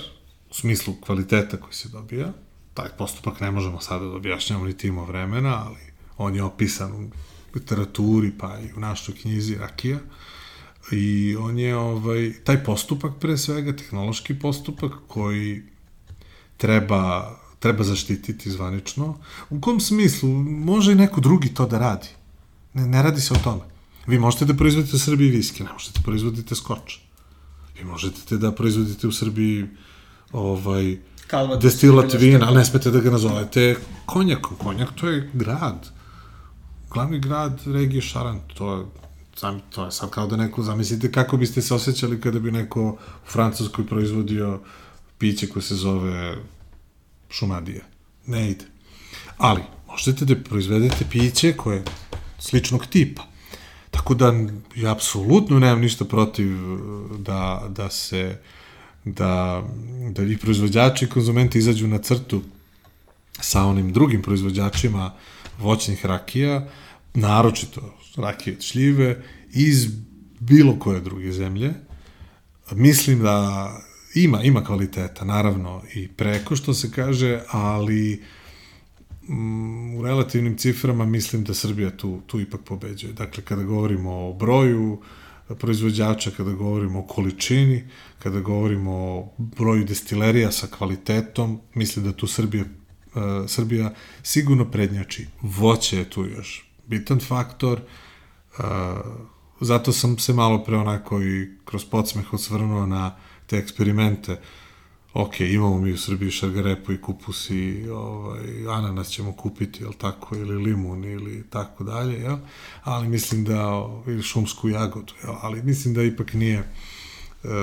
[0.50, 2.34] u smislu kvaliteta koji se dobija,
[2.74, 5.80] taj postupak ne možemo sada da objašnjamo ni timo vremena, ali
[6.18, 7.10] on je opisan u
[7.56, 10.00] literaturi, pa i u našoj knjizi Rakija,
[10.92, 15.64] i on je ovaj, taj postupak pre svega, tehnološki postupak koji
[16.58, 19.18] treba, treba zaštititi zvanično.
[19.50, 20.30] U kom smislu?
[20.44, 22.08] Može i neko drugi to da radi.
[22.74, 23.62] Ne, ne radi se o tome.
[24.08, 27.00] Vi možete da proizvodite u Srbiji viski, ne možete da proizvodite skoč.
[27.78, 29.68] Vi možete da proizvodite u Srbiji
[30.32, 30.98] ovaj,
[31.28, 34.58] Kalva destilat vina, ali ne smete da ga nazovete konjakom.
[34.58, 35.90] Konjak to je grad.
[36.90, 38.86] Glavni grad regije Šaran, to je
[39.36, 42.82] sam, to je sad kao da neko, zamislite kako biste se osjećali kada bi neko
[42.82, 42.98] u
[43.32, 44.60] Francuskoj proizvodio
[45.18, 46.36] piće koje se zove
[47.30, 47.84] šumadija.
[48.28, 48.66] Ne ide.
[49.38, 51.84] Ali, možete da proizvedete piće koje je
[52.42, 53.24] sličnog tipa.
[53.92, 54.34] Tako da
[54.76, 56.48] ja apsolutno nemam ništa protiv
[57.18, 58.38] da, da se
[59.06, 59.64] da,
[60.12, 62.42] da i proizvođači i konzumenti izađu na crtu
[63.32, 65.14] sa onim drugim proizvođačima
[65.60, 66.68] voćnih rakija,
[67.14, 69.24] naročito rakije od šljive,
[69.54, 69.88] iz
[70.40, 71.74] bilo koje druge zemlje.
[72.72, 73.70] Mislim da
[74.16, 78.41] ima, ima kvaliteta, naravno, i preko što se kaže, ali mm,
[79.98, 83.14] u relativnim ciframa mislim da Srbija tu, tu ipak pobeđuje.
[83.14, 85.02] Dakle, kada govorimo o broju
[85.60, 87.84] proizvođača, kada govorimo o količini,
[88.20, 95.28] kada govorimo o broju destilerija sa kvalitetom, mislim da tu Srbija, uh, Srbija sigurno prednjači.
[95.42, 98.66] Voće je tu još bitan faktor, uh,
[99.62, 103.16] zato sam se malo pre onako i kroz podsmeh osvrnuo na
[103.48, 104.40] te eksperimente.
[105.14, 110.36] Ok, imamo mi u Srbiji šargarepu i kupus i ovaj, ananas ćemo kupiti, jel tako,
[110.36, 112.38] ili limun ili tako dalje, jel?
[112.84, 115.36] ali mislim da, ili šumsku jagodu, jel?
[115.42, 116.68] ali mislim da ipak nije e,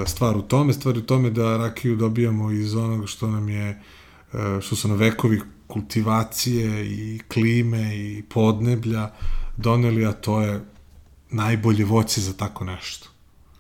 [0.07, 4.61] stvar u tome, stvar u tome da rakiju dobijamo iz onoga što nam je, e,
[4.61, 9.11] što su na vekovi kultivacije i klime i podneblja
[9.57, 10.65] doneli, a to je
[11.31, 13.08] najbolje voće za tako nešto.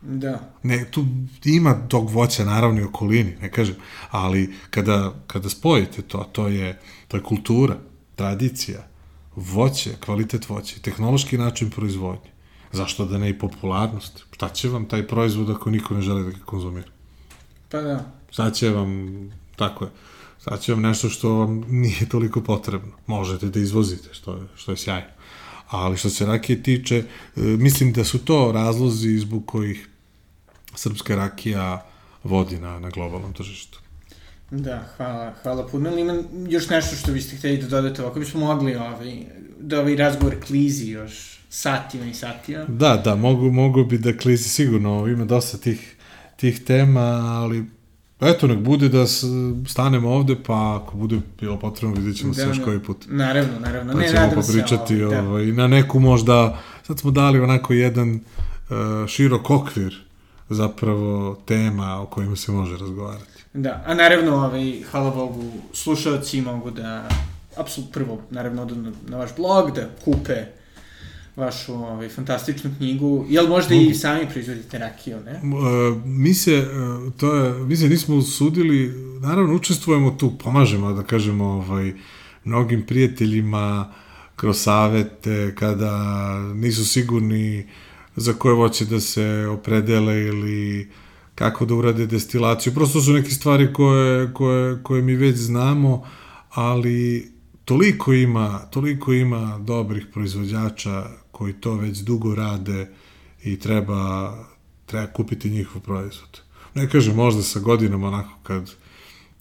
[0.09, 0.51] Da.
[0.63, 1.05] Ne, tu
[1.45, 3.75] ima tog voća naravno i okolini, ne kažem,
[4.11, 7.77] ali kada, kada spojite to, to je, to je kultura,
[8.17, 8.87] tradicija,
[9.37, 12.31] voće, kvalitet voća, tehnološki način proizvodnje.
[12.73, 14.25] Zašto da ne i popularnost?
[14.33, 16.89] Šta će vam taj proizvod ako niko ne žele da ga konzumira?
[17.71, 18.13] Pa da.
[18.31, 19.91] Šta će vam, tako je,
[20.41, 22.93] šta će vam nešto što vam nije toliko potrebno.
[23.07, 25.19] Možete da izvozite, što je, što je sjajno
[25.69, 27.05] ali što se rakije tiče, e,
[27.41, 29.89] mislim da su to razlozi zbog kojih
[30.75, 31.87] srpska rakija
[32.25, 33.79] vodi na, na globalnom tržištu.
[34.51, 35.91] Da, hvala, hvala puno.
[35.91, 39.23] Ali ima još nešto što biste hteli da dodate, ovako bismo mogli ovaj,
[39.61, 42.65] da ovaj razgovor klizi još satima i satima.
[42.69, 45.97] Da, da, mogu, mogu bi da klizi sigurno, ima dosta tih,
[46.37, 47.01] tih tema,
[47.43, 47.65] ali
[48.21, 49.07] Eto, nek bude da
[49.69, 53.05] stanemo ovde, pa ako bude bilo potrebno, vidjet ćemo da, se još koji put.
[53.09, 53.93] Naravno, naravno.
[53.93, 58.15] Pa ne, ćemo popričati se, ovaj, ovaj, na neku možda, sad smo dali onako jedan
[58.15, 60.08] uh, širok okvir
[60.51, 63.45] zapravo tema o kojima se može razgovarati.
[63.55, 67.09] Da, a naravno, ovaj, hvala Bogu, slušalci mogu da,
[67.57, 70.45] apsolutno prvo, naravno, odu na, na vaš blog, da kupe
[71.37, 73.27] vašu ovaj, fantastičnu knjigu.
[73.29, 75.33] Jel možda i sami proizvodite rakiju, ne?
[75.33, 81.03] Uh, mi se, uh, to je, mi se nismo usudili, naravno učestvujemo tu, pomažemo, da
[81.03, 81.93] kažemo, ovaj,
[82.45, 83.93] mnogim prijateljima
[84.37, 85.93] kroz savete, kada
[86.55, 87.67] nisu sigurni
[88.19, 90.91] za koje voće da se opredele ili
[91.35, 92.75] kako da urade destilaciju.
[92.75, 96.05] Prosto su neke stvari koje, koje, koje mi već znamo,
[96.51, 97.31] ali
[97.65, 102.91] toliko ima, toliko ima dobrih proizvođača koji to već dugo rade
[103.45, 104.35] i treba,
[104.87, 106.41] treba kupiti njihov proizvod.
[106.75, 108.71] Ne kažem možda sa godinama onako kad,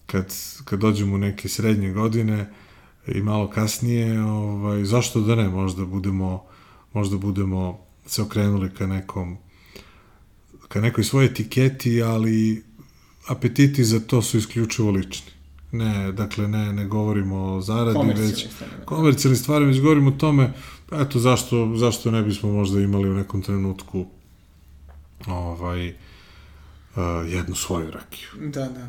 [0.06, 2.52] kad, kad dođemo u neke srednje godine
[3.06, 6.44] i malo kasnije, ovaj, zašto da ne, možda budemo,
[6.92, 9.38] možda budemo se okrenuli ka nekom
[10.68, 12.64] ka nekoj svojoj etiketi, ali
[13.28, 15.32] apetiti za to su isključivo lični.
[15.72, 18.46] Ne, dakle, ne, ne govorimo o zaradi, već
[18.84, 20.52] komercijalni stvari, već govorimo o tome,
[20.92, 24.06] eto, zašto, zašto ne bismo možda imali u nekom trenutku
[25.26, 25.94] ovaj, uh,
[27.26, 28.28] jednu svoju rakiju.
[28.50, 28.88] Da, da.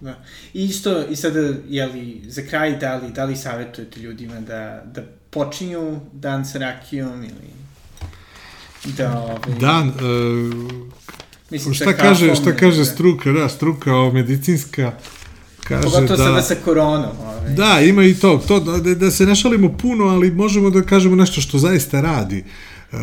[0.00, 0.24] Da.
[0.54, 5.02] I isto, i sada, jeli, za kraj, da li, da li savjetujete ljudima da, da
[5.30, 7.63] počinju dan sa rakijom ili...
[8.84, 9.92] Da, ovaj, Dan, e,
[11.50, 12.84] mislim, šta kaže, šta kaže da.
[12.84, 14.92] struka, da, struka o medicinska,
[15.64, 16.16] kaže Pogotovo da...
[16.16, 17.10] sada sa koronom.
[17.20, 17.50] Ovaj.
[17.50, 21.16] Da, ima i to, to da, da se ne šalimo puno, ali možemo da kažemo
[21.16, 22.44] nešto što zaista radi.
[22.92, 22.96] E,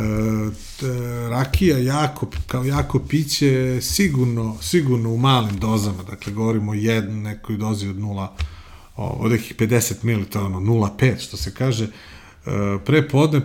[0.79, 0.85] t,
[1.29, 7.57] rakija jako, kao jako piće sigurno, sigurno u malim dozama, dakle govorimo o jednu nekoj
[7.57, 8.27] dozi od 0,
[8.95, 11.89] od nekih 50 ml, ono 0,5 što se kaže, e,
[12.85, 13.41] pre podne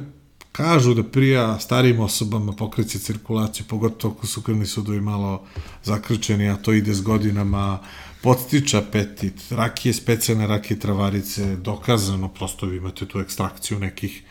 [0.57, 5.45] kažu da prija starijim osobama pokreće cirkulaciju, pogotovo ako su krvni sudovi malo
[5.83, 7.79] zakrčeni, a to ide s godinama,
[8.23, 14.23] podstiče apetit, rakije, specijalne rakije travarice, dokazano, prosto vi imate tu ekstrakciju nekih,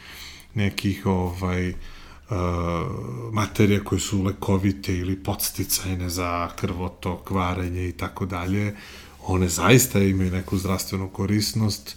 [0.53, 1.75] nekih ovaj, uh,
[3.31, 8.75] materija koje su lekovite ili podsticajne za krvotok, varenje i tako dalje,
[9.27, 11.95] one zaista imaju neku zdravstvenu korisnost,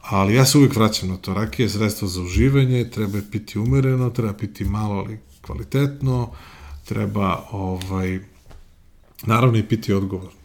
[0.00, 1.34] ali ja se uvijek vraćam na to.
[1.34, 6.30] Rakija je sredstvo za uživanje, treba je piti umereno, treba piti malo, ali kvalitetno,
[6.84, 8.20] treba ovaj,
[9.22, 10.38] naravno i piti odgovorno.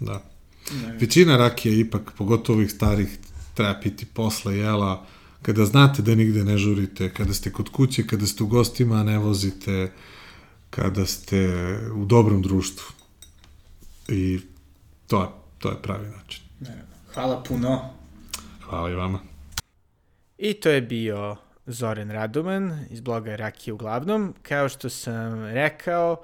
[0.00, 0.24] Da.
[0.72, 0.96] Ne.
[1.00, 3.18] Većina rakije ipak, pogotovo ovih starih,
[3.54, 5.06] treba piti posle jela,
[5.42, 9.18] kada znate da nigde ne žurite, kada ste kod kuće, kada ste u gostima, ne
[9.18, 9.92] vozite,
[10.70, 11.50] kada ste
[11.94, 12.86] u dobrom društvu.
[14.08, 14.40] I
[15.06, 15.28] to je,
[15.58, 16.42] to je pravi način.
[17.14, 17.97] Hvala puno.
[18.68, 19.18] Hvala i vama.
[20.38, 24.34] I to je bio Zoran Raduman iz bloga Rakije uglavnom.
[24.42, 26.22] Kao što sam rekao,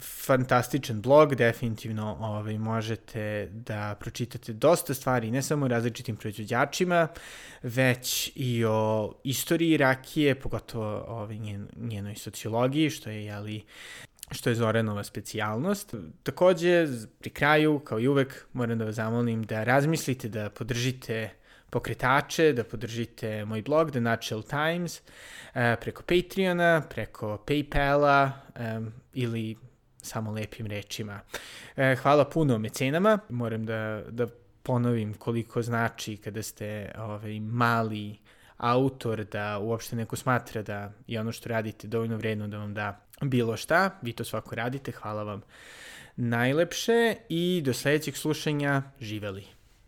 [0.00, 7.08] fantastičan blog, definitivno ovaj, možete da pročitate dosta stvari, ne samo o različitim proizvođačima,
[7.62, 13.62] već i o istoriji rakije, pogotovo ovaj, njen, njenoj sociologiji, što je, jeli,
[14.30, 15.94] što je Zoranova specijalnost.
[16.22, 16.86] Takođe,
[17.20, 21.41] pri kraju, kao i uvek, moram da vas zamolim da razmislite da podržite
[21.72, 25.00] pokretače, da podržite moj blog, The Nutshell Times,
[25.80, 28.30] preko Patreona, preko Paypala
[29.14, 29.56] ili
[30.02, 31.20] samo lepim rečima.
[32.02, 34.26] hvala puno mecenama, moram da, da
[34.62, 38.18] ponovim koliko znači kada ste ovaj, mali
[38.56, 43.00] autor, da uopšte neko smatra da je ono što radite dovoljno vredno da vam da
[43.22, 45.42] bilo šta, vi to svako radite, hvala vam
[46.16, 49.61] najlepše i do sledećeg slušanja, živeli!